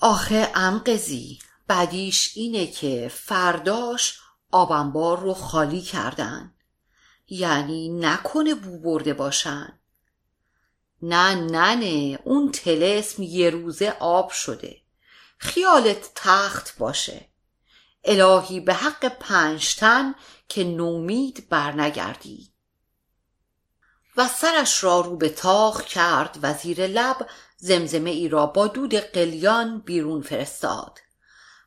آخه 0.00 0.52
امقزی 0.54 1.38
بدیش 1.68 2.32
اینه 2.36 2.66
که 2.66 3.10
فرداش 3.14 4.18
آبنبار 4.50 5.20
رو 5.20 5.34
خالی 5.34 5.80
کردن. 5.80 6.54
یعنی 7.28 7.88
نکنه 7.88 8.54
بو 8.54 8.78
برده 8.78 9.14
باشن. 9.14 9.78
نه 11.02 11.34
ننه 11.34 12.18
اون 12.24 12.52
تلسم 12.52 13.22
یه 13.22 13.50
روزه 13.50 13.96
آب 14.00 14.30
شده. 14.30 14.76
خیالت 15.38 16.10
تخت 16.14 16.78
باشه. 16.78 17.28
الهی 18.04 18.60
به 18.60 18.74
حق 18.74 19.08
پنجتن 19.08 20.14
که 20.48 20.64
نومید 20.64 21.48
برنگردی. 21.48 22.52
و 24.16 24.28
سرش 24.28 24.84
را 24.84 25.00
رو 25.00 25.16
به 25.16 25.28
تاخ 25.28 25.82
کرد 25.82 26.38
و 26.42 26.54
زیر 26.54 26.86
لب 26.86 27.28
زمزمه 27.56 28.10
ای 28.10 28.28
را 28.28 28.46
با 28.46 28.66
دود 28.66 28.94
قلیان 28.94 29.78
بیرون 29.78 30.22
فرستاد. 30.22 30.98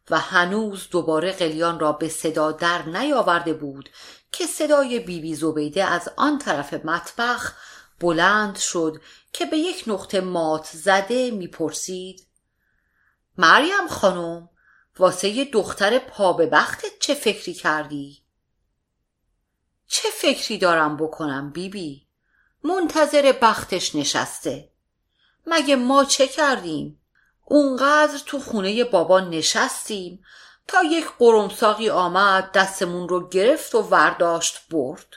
و 0.09 0.19
هنوز 0.19 0.89
دوباره 0.89 1.31
قلیان 1.31 1.79
را 1.79 1.91
به 1.91 2.09
صدا 2.09 2.51
در 2.51 2.81
نیاورده 2.81 3.53
بود 3.53 3.89
که 4.31 4.45
صدای 4.45 4.99
بیبی 4.99 5.21
بی 5.21 5.35
زبیده 5.35 5.83
از 5.83 6.09
آن 6.17 6.39
طرف 6.39 6.73
مطبخ 6.73 7.53
بلند 7.99 8.57
شد 8.57 9.01
که 9.33 9.45
به 9.45 9.57
یک 9.57 9.83
نقطه 9.87 10.21
مات 10.21 10.69
زده 10.73 11.31
می‌پرسید 11.31 12.27
مریم 13.37 13.87
خانم 13.89 14.49
واسه 14.97 15.45
دختر 15.45 15.99
پا 15.99 16.33
به 16.33 16.45
بختت 16.45 16.99
چه 16.99 17.13
فکری 17.13 17.53
کردی؟ 17.53 18.23
چه 19.87 20.09
فکری 20.13 20.57
دارم 20.57 20.97
بکنم 20.97 21.51
بیبی؟ 21.51 21.69
بی؟ 21.69 22.07
منتظر 22.63 23.33
بختش 23.41 23.95
نشسته 23.95 24.71
مگه 25.47 25.75
ما 25.75 26.05
چه 26.05 26.27
کردیم؟ 26.27 27.01
اونقدر 27.45 28.17
تو 28.25 28.39
خونه 28.39 28.83
بابا 28.83 29.19
نشستیم 29.19 30.23
تا 30.67 30.83
یک 30.83 31.07
قرمساقی 31.19 31.89
آمد 31.89 32.51
دستمون 32.51 33.09
رو 33.09 33.29
گرفت 33.29 33.75
و 33.75 33.81
ورداشت 33.81 34.67
برد 34.69 35.07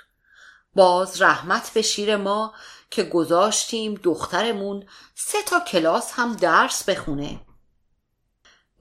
باز 0.78 1.22
رحمت 1.22 1.70
به 1.74 1.82
شیر 1.82 2.16
ما 2.16 2.54
که 2.90 3.02
گذاشتیم 3.02 3.94
دخترمون 3.94 4.86
سه 5.14 5.42
تا 5.42 5.60
کلاس 5.60 6.12
هم 6.12 6.36
درس 6.36 6.84
بخونه. 6.84 7.40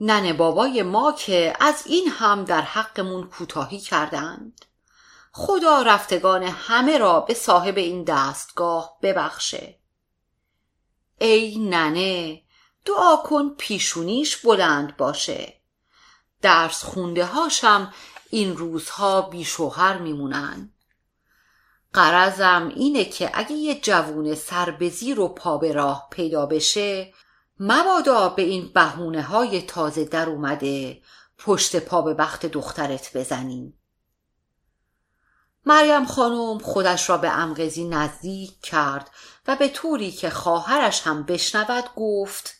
ننه 0.00 0.32
بابای 0.32 0.82
ما 0.82 1.12
که 1.12 1.56
از 1.60 1.82
این 1.86 2.08
هم 2.08 2.44
در 2.44 2.60
حقمون 2.60 3.26
کوتاهی 3.26 3.80
کردند. 3.80 4.64
خدا 5.32 5.82
رفتگان 5.82 6.42
همه 6.42 6.98
را 6.98 7.20
به 7.20 7.34
صاحب 7.34 7.76
این 7.76 8.04
دستگاه 8.04 8.98
ببخشه. 9.02 9.78
ای 11.20 11.58
ننه 11.58 12.42
دعا 12.84 13.16
کن 13.16 13.48
پیشونیش 13.48 14.36
بلند 14.36 14.96
باشه. 14.96 15.60
درس 16.42 16.84
خونده 16.84 17.24
هاشم 17.24 17.94
این 18.30 18.56
روزها 18.56 19.20
بی 19.20 19.44
شوهر 19.44 19.98
میمونن. 19.98 20.72
قرضم 21.92 22.72
اینه 22.76 23.04
که 23.04 23.30
اگه 23.34 23.52
یه 23.52 23.80
جوون 23.80 24.34
سر 24.34 24.70
به 24.70 24.88
زیر 24.88 25.20
و 25.20 25.28
پا 25.28 25.58
به 25.58 25.72
راه 25.72 26.08
پیدا 26.10 26.46
بشه 26.46 27.12
مبادا 27.60 28.28
به 28.28 28.42
این 28.42 28.72
بهونه 28.74 29.22
های 29.22 29.62
تازه 29.62 30.04
در 30.04 30.28
اومده 30.28 31.02
پشت 31.38 31.76
پا 31.76 32.02
به 32.02 32.14
بخت 32.14 32.46
دخترت 32.46 33.16
بزنیم. 33.16 33.74
مریم 35.66 36.04
خانم 36.04 36.58
خودش 36.58 37.10
را 37.10 37.16
به 37.16 37.30
امغزی 37.30 37.84
نزدیک 37.84 38.60
کرد 38.60 39.10
و 39.46 39.56
به 39.56 39.68
طوری 39.68 40.10
که 40.10 40.30
خواهرش 40.30 41.02
هم 41.02 41.22
بشنود 41.22 41.84
گفت 41.96 42.54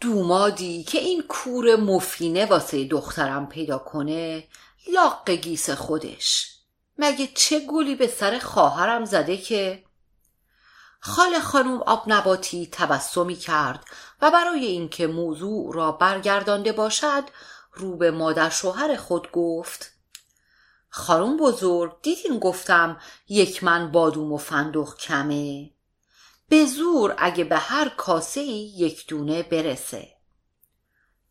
دومادی 0.00 0.84
که 0.84 0.98
این 0.98 1.22
کور 1.28 1.76
مفینه 1.76 2.46
واسه 2.46 2.84
دخترم 2.84 3.48
پیدا 3.48 3.78
کنه 3.78 4.48
لاق 4.92 5.30
گیس 5.30 5.70
خودش. 5.70 6.55
مگه 6.98 7.28
چه 7.34 7.60
گلی 7.60 7.94
به 7.94 8.06
سر 8.06 8.38
خواهرم 8.38 9.04
زده 9.04 9.36
که؟ 9.36 9.84
خال 11.00 11.38
خانم 11.40 11.82
آب 11.82 12.02
نباتی 12.06 12.68
تبسمی 12.72 13.36
کرد 13.36 13.84
و 14.22 14.30
برای 14.30 14.66
اینکه 14.66 15.06
موضوع 15.06 15.74
را 15.74 15.92
برگردانده 15.92 16.72
باشد 16.72 17.24
رو 17.72 17.96
به 17.96 18.10
مادر 18.10 18.50
شوهر 18.50 18.96
خود 18.96 19.32
گفت 19.32 19.92
خانم 20.88 21.36
بزرگ 21.36 22.02
دیدین 22.02 22.38
گفتم 22.38 23.00
یک 23.28 23.64
من 23.64 23.92
بادوم 23.92 24.32
و 24.32 24.38
فندق 24.38 24.96
کمه. 24.96 25.70
به 26.48 26.66
زور 26.66 27.14
اگه 27.18 27.44
به 27.44 27.56
هر 27.56 27.88
کاسه 27.88 28.40
یک 28.42 29.06
دونه 29.06 29.42
برسه. 29.42 30.08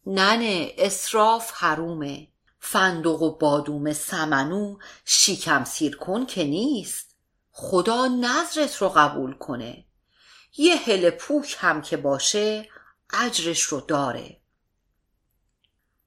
ننه 0.05 0.73
اصراف 0.77 1.51
حرومه. 1.53 2.27
فندق 2.67 3.21
و 3.21 3.37
بادوم 3.37 3.93
سمنو 3.93 4.77
شیکم 5.05 5.63
سیر 5.63 5.95
کن 5.95 6.25
که 6.25 6.43
نیست. 6.43 7.15
خدا 7.51 8.07
نظرت 8.07 8.75
رو 8.75 8.89
قبول 8.89 9.33
کنه. 9.33 9.85
یه 10.57 10.75
هل 10.75 11.09
پوک 11.09 11.55
هم 11.59 11.81
که 11.81 11.97
باشه 11.97 12.69
اجرش 13.13 13.61
رو 13.61 13.81
داره. 13.81 14.37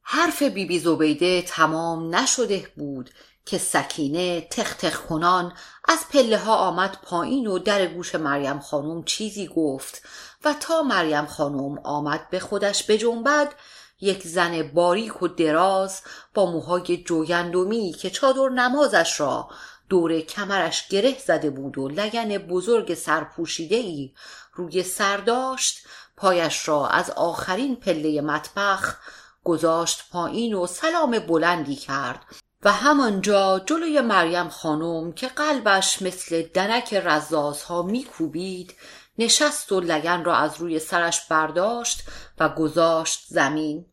حرف 0.03 0.43
بیبی 0.43 0.67
بی 0.67 0.79
زبیده 0.79 1.43
تمام 1.43 2.15
نشده 2.15 2.73
بود 2.77 3.11
که 3.47 3.59
سکینه 3.59 4.41
تخ 4.41 4.75
تخ 4.75 5.07
کنان 5.07 5.53
از 5.89 5.99
پله 6.13 6.39
ها 6.39 6.57
آمد 6.57 6.99
پایین 7.03 7.47
و 7.47 7.59
در 7.59 7.87
گوش 7.87 8.15
مریم 8.15 8.59
خانم 8.59 9.05
چیزی 9.05 9.47
گفت 9.47 10.03
و 10.45 10.55
تا 10.61 10.83
مریم 10.83 11.27
خانم 11.27 11.79
آمد 11.79 12.31
به 12.31 12.41
خودش 12.41 12.91
بجنبد 12.91 13.55
یک 14.01 14.27
زن 14.27 14.63
باریک 14.63 15.23
و 15.23 15.29
دراز 15.29 16.01
با 16.35 16.51
موهای 16.51 16.97
جویندومی 16.97 17.93
که 17.93 18.11
چادر 18.11 18.49
نمازش 18.49 19.21
را 19.21 19.49
دور 19.89 20.21
کمرش 20.21 20.89
گره 20.89 21.19
زده 21.27 21.51
بود 21.51 21.79
و 21.79 21.89
لگن 21.89 22.39
بزرگ 22.39 22.95
سرپوشیده 22.95 23.77
ای 23.77 24.13
روی 24.55 24.83
سر 24.83 25.17
داشت 25.17 25.87
پایش 26.17 26.69
را 26.69 26.89
از 26.89 27.11
آخرین 27.11 27.77
پله 27.77 28.21
مطبخ 28.21 28.97
گذاشت 29.45 30.05
پایین 30.13 30.55
و 30.55 30.67
سلام 30.67 31.19
بلندی 31.19 31.77
کرد 31.77 32.25
و 32.63 32.73
همانجا 32.73 33.59
جلوی 33.67 34.01
مریم 34.01 34.49
خانم 34.49 35.13
که 35.13 35.29
قلبش 35.29 36.03
مثل 36.03 36.43
دنک 36.43 36.95
رزازها 36.95 37.83
میکوبید 37.83 38.75
نشست 39.19 39.73
و 39.73 39.81
لگن 39.81 40.25
را 40.25 40.37
از 40.37 40.61
روی 40.61 40.79
سرش 40.79 41.27
برداشت 41.27 42.03
و 42.39 42.49
گذاشت 42.49 43.27
زمین. 43.29 43.87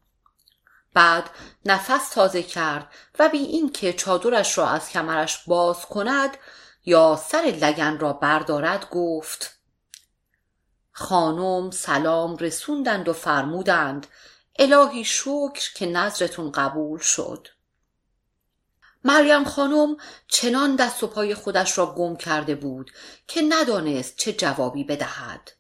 بعد 0.94 1.30
نفس 1.66 2.10
تازه 2.10 2.44
کرد 2.44 2.88
و 3.20 3.30
بی 3.30 3.38
اینکه 3.38 3.94
چادرش 3.94 4.58
را 4.58 4.68
از 4.68 4.90
کمرش 4.90 5.44
باز 5.48 5.86
کند 5.86 6.38
یا 6.86 7.20
سر 7.28 7.58
لگن 7.62 7.98
را 8.00 8.14
بردارد 8.14 8.90
گفت 8.90 9.60
خانم 10.92 11.72
سلام 11.72 12.38
رسوندند 12.38 13.10
و 13.10 13.14
فرمودند 13.14 14.08
الهی 14.60 15.04
شکر 15.04 15.74
که 15.76 15.86
نظرتون 15.86 16.52
قبول 16.52 17.00
شد. 17.00 17.48
مریم 19.06 19.44
خانم 19.44 19.98
چنان 20.28 20.76
دست 20.76 21.04
و 21.04 21.08
پای 21.08 21.36
خودش 21.36 21.78
را 21.78 21.86
گم 21.86 22.16
کرده 22.16 22.56
بود 22.56 22.92
که 23.28 23.42
ندانست 23.50 24.18
چه 24.18 24.34
جوابی 24.34 24.84
بدهد. 24.84 25.52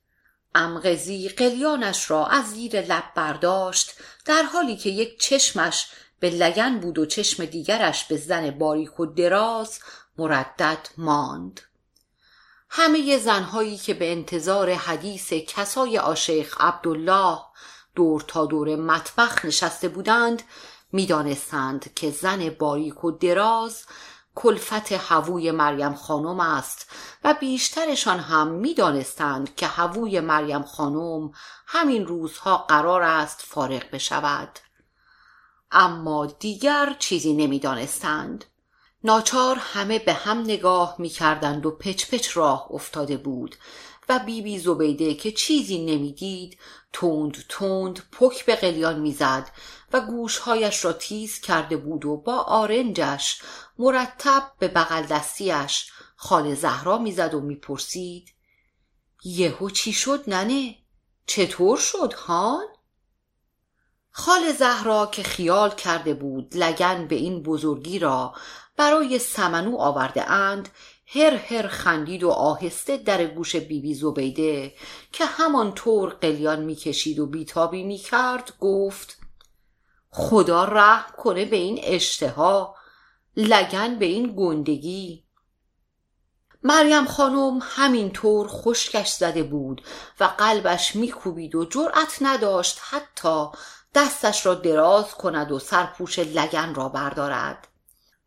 امغزی 0.55 1.29
قلیانش 1.29 2.11
را 2.11 2.25
از 2.25 2.45
زیر 2.45 2.81
لب 2.81 3.03
برداشت 3.15 3.93
در 4.25 4.43
حالی 4.43 4.77
که 4.77 4.89
یک 4.89 5.19
چشمش 5.19 5.87
به 6.19 6.29
لگن 6.29 6.79
بود 6.79 6.97
و 6.99 7.05
چشم 7.05 7.45
دیگرش 7.45 8.05
به 8.05 8.17
زن 8.17 8.51
باریک 8.51 8.99
و 8.99 9.05
دراز 9.05 9.79
مردد 10.17 10.87
ماند. 10.97 11.61
همه 12.69 13.17
زنهایی 13.17 13.77
که 13.77 13.93
به 13.93 14.11
انتظار 14.11 14.73
حدیث 14.73 15.33
کسای 15.33 15.97
آشیخ 15.97 16.55
عبدالله 16.59 17.39
دور 17.95 18.21
تا 18.21 18.45
دور 18.45 18.75
مطبخ 18.75 19.45
نشسته 19.45 19.87
بودند 19.87 20.43
می‌دانستند 20.91 21.93
که 21.93 22.11
زن 22.11 22.49
باریک 22.49 23.03
و 23.03 23.11
دراز 23.11 23.85
کلفت 24.35 24.91
هووی 24.91 25.51
مریم 25.51 25.93
خانم 25.93 26.39
است 26.39 26.89
و 27.23 27.33
بیشترشان 27.33 28.19
هم 28.19 28.47
می‌دانستند 28.47 29.55
که 29.55 29.67
هووی 29.67 30.19
مریم 30.19 30.63
خانم 30.63 31.31
همین 31.67 32.05
روزها 32.07 32.57
قرار 32.57 33.01
است 33.01 33.41
فارغ 33.41 33.83
بشود. 33.91 34.59
اما 35.71 36.25
دیگر 36.25 36.95
چیزی 36.99 37.33
نمی‌دانستند. 37.33 38.45
ناچار 39.03 39.57
همه 39.59 39.99
به 39.99 40.13
هم 40.13 40.39
نگاه 40.39 40.95
می‌کردند 40.99 41.65
و 41.65 41.71
پچ 41.71 42.09
پچ 42.09 42.37
راه 42.37 42.67
افتاده 42.69 43.17
بود. 43.17 43.55
و 44.09 44.19
بیبی 44.19 44.41
بی 44.41 44.59
زبیده 44.59 45.13
که 45.13 45.31
چیزی 45.31 45.85
نمی‌دید 45.85 46.57
تند 46.93 47.45
تند 47.49 48.03
پک 48.11 48.45
به 48.45 48.55
قلیان 48.55 48.99
می‌زد 48.99 49.49
و 49.93 50.01
گوشهایش 50.01 50.85
را 50.85 50.93
تیز 50.93 51.39
کرده 51.39 51.77
بود 51.77 52.05
و 52.05 52.17
با 52.17 52.37
آرنجش 52.37 53.41
مرتب 53.77 54.51
به 54.59 54.67
بغل 54.67 55.03
دستیش 55.03 55.91
خال 56.15 56.55
زهرا 56.55 56.97
می‌زد 56.97 57.33
و 57.33 57.39
می‌پرسید 57.39 58.33
یهو 59.23 59.69
چی 59.69 59.93
شد 59.93 60.23
ننه؟ 60.27 60.75
چطور 61.25 61.77
شد 61.77 62.13
هان؟ 62.13 62.65
خال 64.11 64.51
زهرا 64.51 65.05
که 65.05 65.23
خیال 65.23 65.69
کرده 65.69 66.13
بود 66.13 66.57
لگن 66.57 67.07
به 67.07 67.15
این 67.15 67.43
بزرگی 67.43 67.99
را 67.99 68.33
برای 68.77 69.19
سمنو 69.19 69.77
آورده 69.77 70.31
اند 70.31 70.69
هر 71.07 71.35
هر 71.35 71.67
خندید 71.67 72.23
و 72.23 72.29
آهسته 72.29 72.97
در 72.97 73.25
گوش 73.25 73.55
بیبی 73.55 73.81
بی 73.81 73.93
زبیده 73.93 74.73
که 75.11 75.25
همانطور 75.25 76.09
قلیان 76.13 76.61
می‌کشید 76.61 77.19
و 77.19 77.25
بیتابی 77.25 77.83
می‌کرد 77.83 78.53
گفت 78.59 79.17
خدا 80.09 80.63
رحم 80.63 81.13
کنه 81.17 81.45
به 81.45 81.55
این 81.55 81.79
اشتها 81.83 82.75
لگن 83.37 83.95
به 83.99 84.05
این 84.05 84.35
گندگی. 84.35 85.25
مریم 86.63 87.05
خانم 87.05 87.59
همینطور 87.61 88.47
خشکش 88.47 89.09
زده 89.09 89.43
بود 89.43 89.81
و 90.19 90.23
قلبش 90.23 90.95
میکوبید 90.95 91.55
و 91.55 91.65
جرأت 91.65 92.17
نداشت 92.21 92.79
حتی 92.81 93.45
دستش 93.95 94.45
را 94.45 94.53
دراز 94.53 95.15
کند 95.15 95.51
و 95.51 95.59
سرپوش 95.59 96.19
لگن 96.19 96.73
را 96.75 96.89
بردارد. 96.89 97.67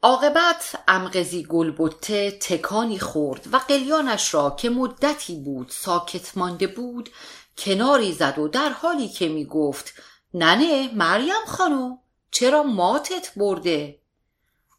عاقبت 0.03 0.75
امقزی 0.89 1.43
گلبته 1.43 2.31
تکانی 2.31 2.99
خورد 2.99 3.49
و 3.53 3.57
قلیانش 3.57 4.35
را 4.35 4.51
که 4.51 4.71
مدتی 4.71 5.41
بود 5.41 5.69
ساکت 5.71 6.37
مانده 6.37 6.67
بود 6.67 7.11
کناری 7.59 8.13
زد 8.13 8.39
و 8.39 8.49
در 8.49 8.69
حالی 8.69 9.09
که 9.09 9.29
می 9.29 9.45
گفت 9.45 9.93
ننه 10.35 10.95
مریم 10.95 11.45
خانم 11.47 11.99
چرا 12.31 12.63
ماتت 12.63 13.33
برده؟ 13.37 13.99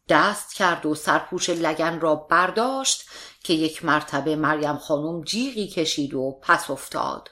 دست 0.08 0.54
کرد 0.54 0.86
و 0.86 0.94
سرپوش 0.94 1.50
لگن 1.50 2.00
را 2.00 2.14
برداشت 2.14 3.08
که 3.44 3.52
یک 3.52 3.84
مرتبه 3.84 4.36
مریم 4.36 4.76
خانم 4.76 5.22
جیغی 5.22 5.68
کشید 5.68 6.14
و 6.14 6.38
پس 6.42 6.70
افتاد. 6.70 7.30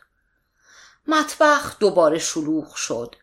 مطبخ 1.07 1.79
دوباره 1.79 2.19
شلوغ 2.19 2.75
شد. 2.75 3.17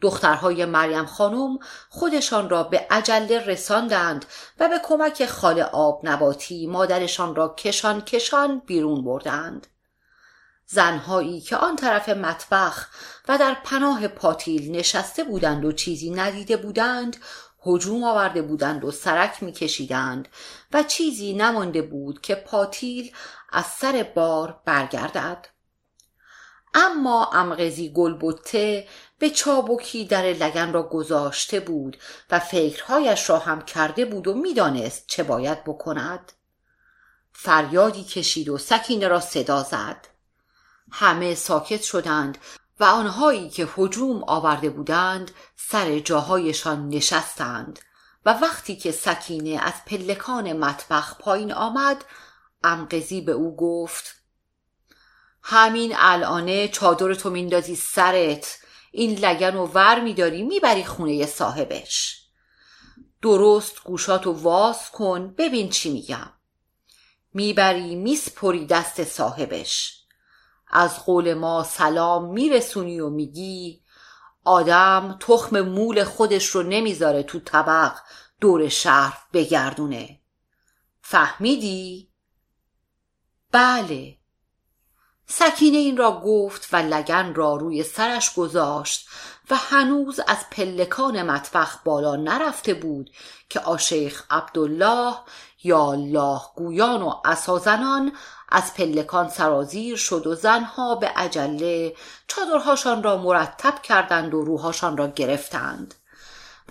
دخترهای 0.00 0.64
مریم 0.64 1.06
خانم 1.06 1.58
خودشان 1.88 2.50
را 2.50 2.62
به 2.62 2.86
عجله 2.90 3.46
رساندند 3.46 4.24
و 4.60 4.68
به 4.68 4.80
کمک 4.84 5.26
خال 5.26 5.60
آب 5.60 6.00
نباتی 6.02 6.66
مادرشان 6.66 7.34
را 7.34 7.54
کشان 7.58 8.00
کشان 8.00 8.62
بیرون 8.66 9.04
بردند. 9.04 9.66
زنهایی 10.66 11.40
که 11.40 11.56
آن 11.56 11.76
طرف 11.76 12.08
مطبخ 12.08 12.88
و 13.28 13.38
در 13.38 13.56
پناه 13.64 14.08
پاتیل 14.08 14.70
نشسته 14.76 15.24
بودند 15.24 15.64
و 15.64 15.72
چیزی 15.72 16.10
ندیده 16.10 16.56
بودند 16.56 17.16
هجوم 17.66 18.04
آورده 18.04 18.42
بودند 18.42 18.84
و 18.84 18.90
سرک 18.90 19.42
میکشیدند 19.42 20.28
و 20.72 20.82
چیزی 20.82 21.32
نمانده 21.32 21.82
بود 21.82 22.20
که 22.20 22.34
پاتیل 22.34 23.12
از 23.52 23.66
سر 23.66 24.12
بار 24.14 24.60
برگردد. 24.64 25.53
اما 26.74 27.30
امغزی 27.32 27.92
گلبته 27.92 28.88
به 29.18 29.30
چابکی 29.30 30.04
در 30.04 30.22
لگن 30.22 30.72
را 30.72 30.82
گذاشته 30.82 31.60
بود 31.60 31.96
و 32.30 32.38
فکرهایش 32.38 33.30
را 33.30 33.38
هم 33.38 33.62
کرده 33.62 34.04
بود 34.04 34.28
و 34.28 34.34
می‌دانست 34.34 35.04
چه 35.06 35.22
باید 35.22 35.64
بکند. 35.64 36.32
فریادی 37.32 38.04
کشید 38.04 38.48
و 38.48 38.58
سکینه 38.58 39.08
را 39.08 39.20
صدا 39.20 39.62
زد. 39.62 40.08
همه 40.92 41.34
ساکت 41.34 41.82
شدند 41.82 42.38
و 42.80 42.84
آنهایی 42.84 43.50
که 43.50 43.68
هجوم 43.76 44.24
آورده 44.26 44.70
بودند 44.70 45.30
سر 45.56 45.98
جاهایشان 45.98 46.88
نشستند 46.88 47.78
و 48.26 48.32
وقتی 48.32 48.76
که 48.76 48.92
سکینه 48.92 49.60
از 49.62 49.74
پلکان 49.86 50.52
مطبخ 50.52 51.18
پایین 51.18 51.52
آمد 51.52 52.04
امقزی 52.64 53.20
به 53.20 53.32
او 53.32 53.56
گفت 53.56 54.23
همین 55.46 55.94
الانه 55.96 56.68
چادر 56.68 57.14
تو 57.14 57.30
میندازی 57.30 57.74
سرت. 57.74 58.58
این 58.92 59.18
لگن 59.18 59.56
و 59.56 59.66
ور 59.66 60.00
میداری 60.00 60.42
می‌بری 60.42 60.84
خونه 60.84 61.26
صاحبش. 61.26 62.22
درست 63.22 63.82
گوشاتو 63.84 64.32
واز 64.32 64.90
کن 64.90 65.34
ببین 65.34 65.70
چی 65.70 65.92
میگم. 65.92 66.32
می‌بری 67.34 67.94
میسپری 67.94 68.66
دست 68.66 69.04
صاحبش. 69.04 70.00
از 70.70 71.04
قول 71.04 71.34
ما 71.34 71.64
سلام 71.64 72.32
میرسونی 72.32 73.00
و 73.00 73.10
میگی 73.10 73.82
آدم 74.44 75.18
تخم 75.20 75.60
مول 75.60 76.04
خودش 76.04 76.46
رو 76.46 76.62
نمی‌ذاره 76.62 77.22
تو 77.22 77.40
طبق 77.40 77.92
دور 78.40 78.68
شهر 78.68 79.18
بگردونه. 79.32 80.20
فهمیدی؟ 81.02 82.10
بله. 83.52 84.23
سکینه 85.38 85.78
این 85.78 85.96
را 85.96 86.20
گفت 86.20 86.68
و 86.72 86.76
لگن 86.76 87.34
را 87.34 87.56
روی 87.56 87.82
سرش 87.82 88.34
گذاشت 88.34 89.08
و 89.50 89.56
هنوز 89.56 90.20
از 90.28 90.38
پلکان 90.50 91.22
مطبخ 91.22 91.78
بالا 91.84 92.16
نرفته 92.16 92.74
بود 92.74 93.10
که 93.48 93.60
آشیخ 93.60 94.24
عبدالله 94.30 95.14
یا 95.64 95.84
الله 95.84 96.40
گویان 96.56 97.02
و 97.02 97.14
اسازنان 97.24 98.12
از 98.48 98.74
پلکان 98.74 99.28
سرازیر 99.28 99.96
شد 99.96 100.26
و 100.26 100.34
زنها 100.34 100.94
به 100.94 101.06
عجله 101.06 101.94
چادرهاشان 102.28 103.02
را 103.02 103.16
مرتب 103.16 103.82
کردند 103.82 104.34
و 104.34 104.42
روهاشان 104.42 104.96
را 104.96 105.06
گرفتند. 105.06 105.94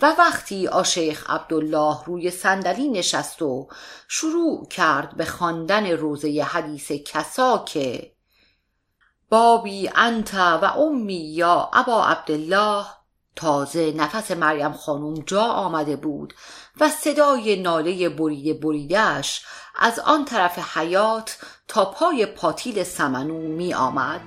و 0.01 0.16
وقتی 0.20 0.68
آشیخ 0.68 1.30
عبدالله 1.30 1.97
روی 2.05 2.32
صندلی 2.32 2.89
نشست 2.89 3.41
و 3.41 3.68
شروع 4.07 4.68
کرد 4.68 5.18
به 5.18 5.26
خواندن 5.26 5.91
روزه 5.91 6.47
حدیث 6.49 6.91
کسا 6.91 7.64
که 7.68 8.14
بابی 9.34 9.89
انت 9.95 10.34
و 10.34 10.65
امی 10.65 11.34
یا 11.34 11.69
ابا 11.73 12.05
عبدالله. 12.05 12.86
تازه 13.36 13.91
نفس 13.91 14.31
مریم 14.31 14.71
خانم 14.71 15.13
جا 15.13 15.41
آمده 15.41 15.95
بود 15.95 16.34
و 16.79 16.89
صدای 16.89 17.61
ناله 17.61 18.09
بریده 18.09 18.53
بریدهش 18.53 19.45
از 19.79 19.99
آن 19.99 20.25
طرف 20.25 20.77
حیات 20.77 21.38
تا 21.67 21.86
پای 21.86 22.25
پاتیل 22.25 22.84
سمنو 22.84 23.38
می 23.38 23.73
آمد 23.73 24.21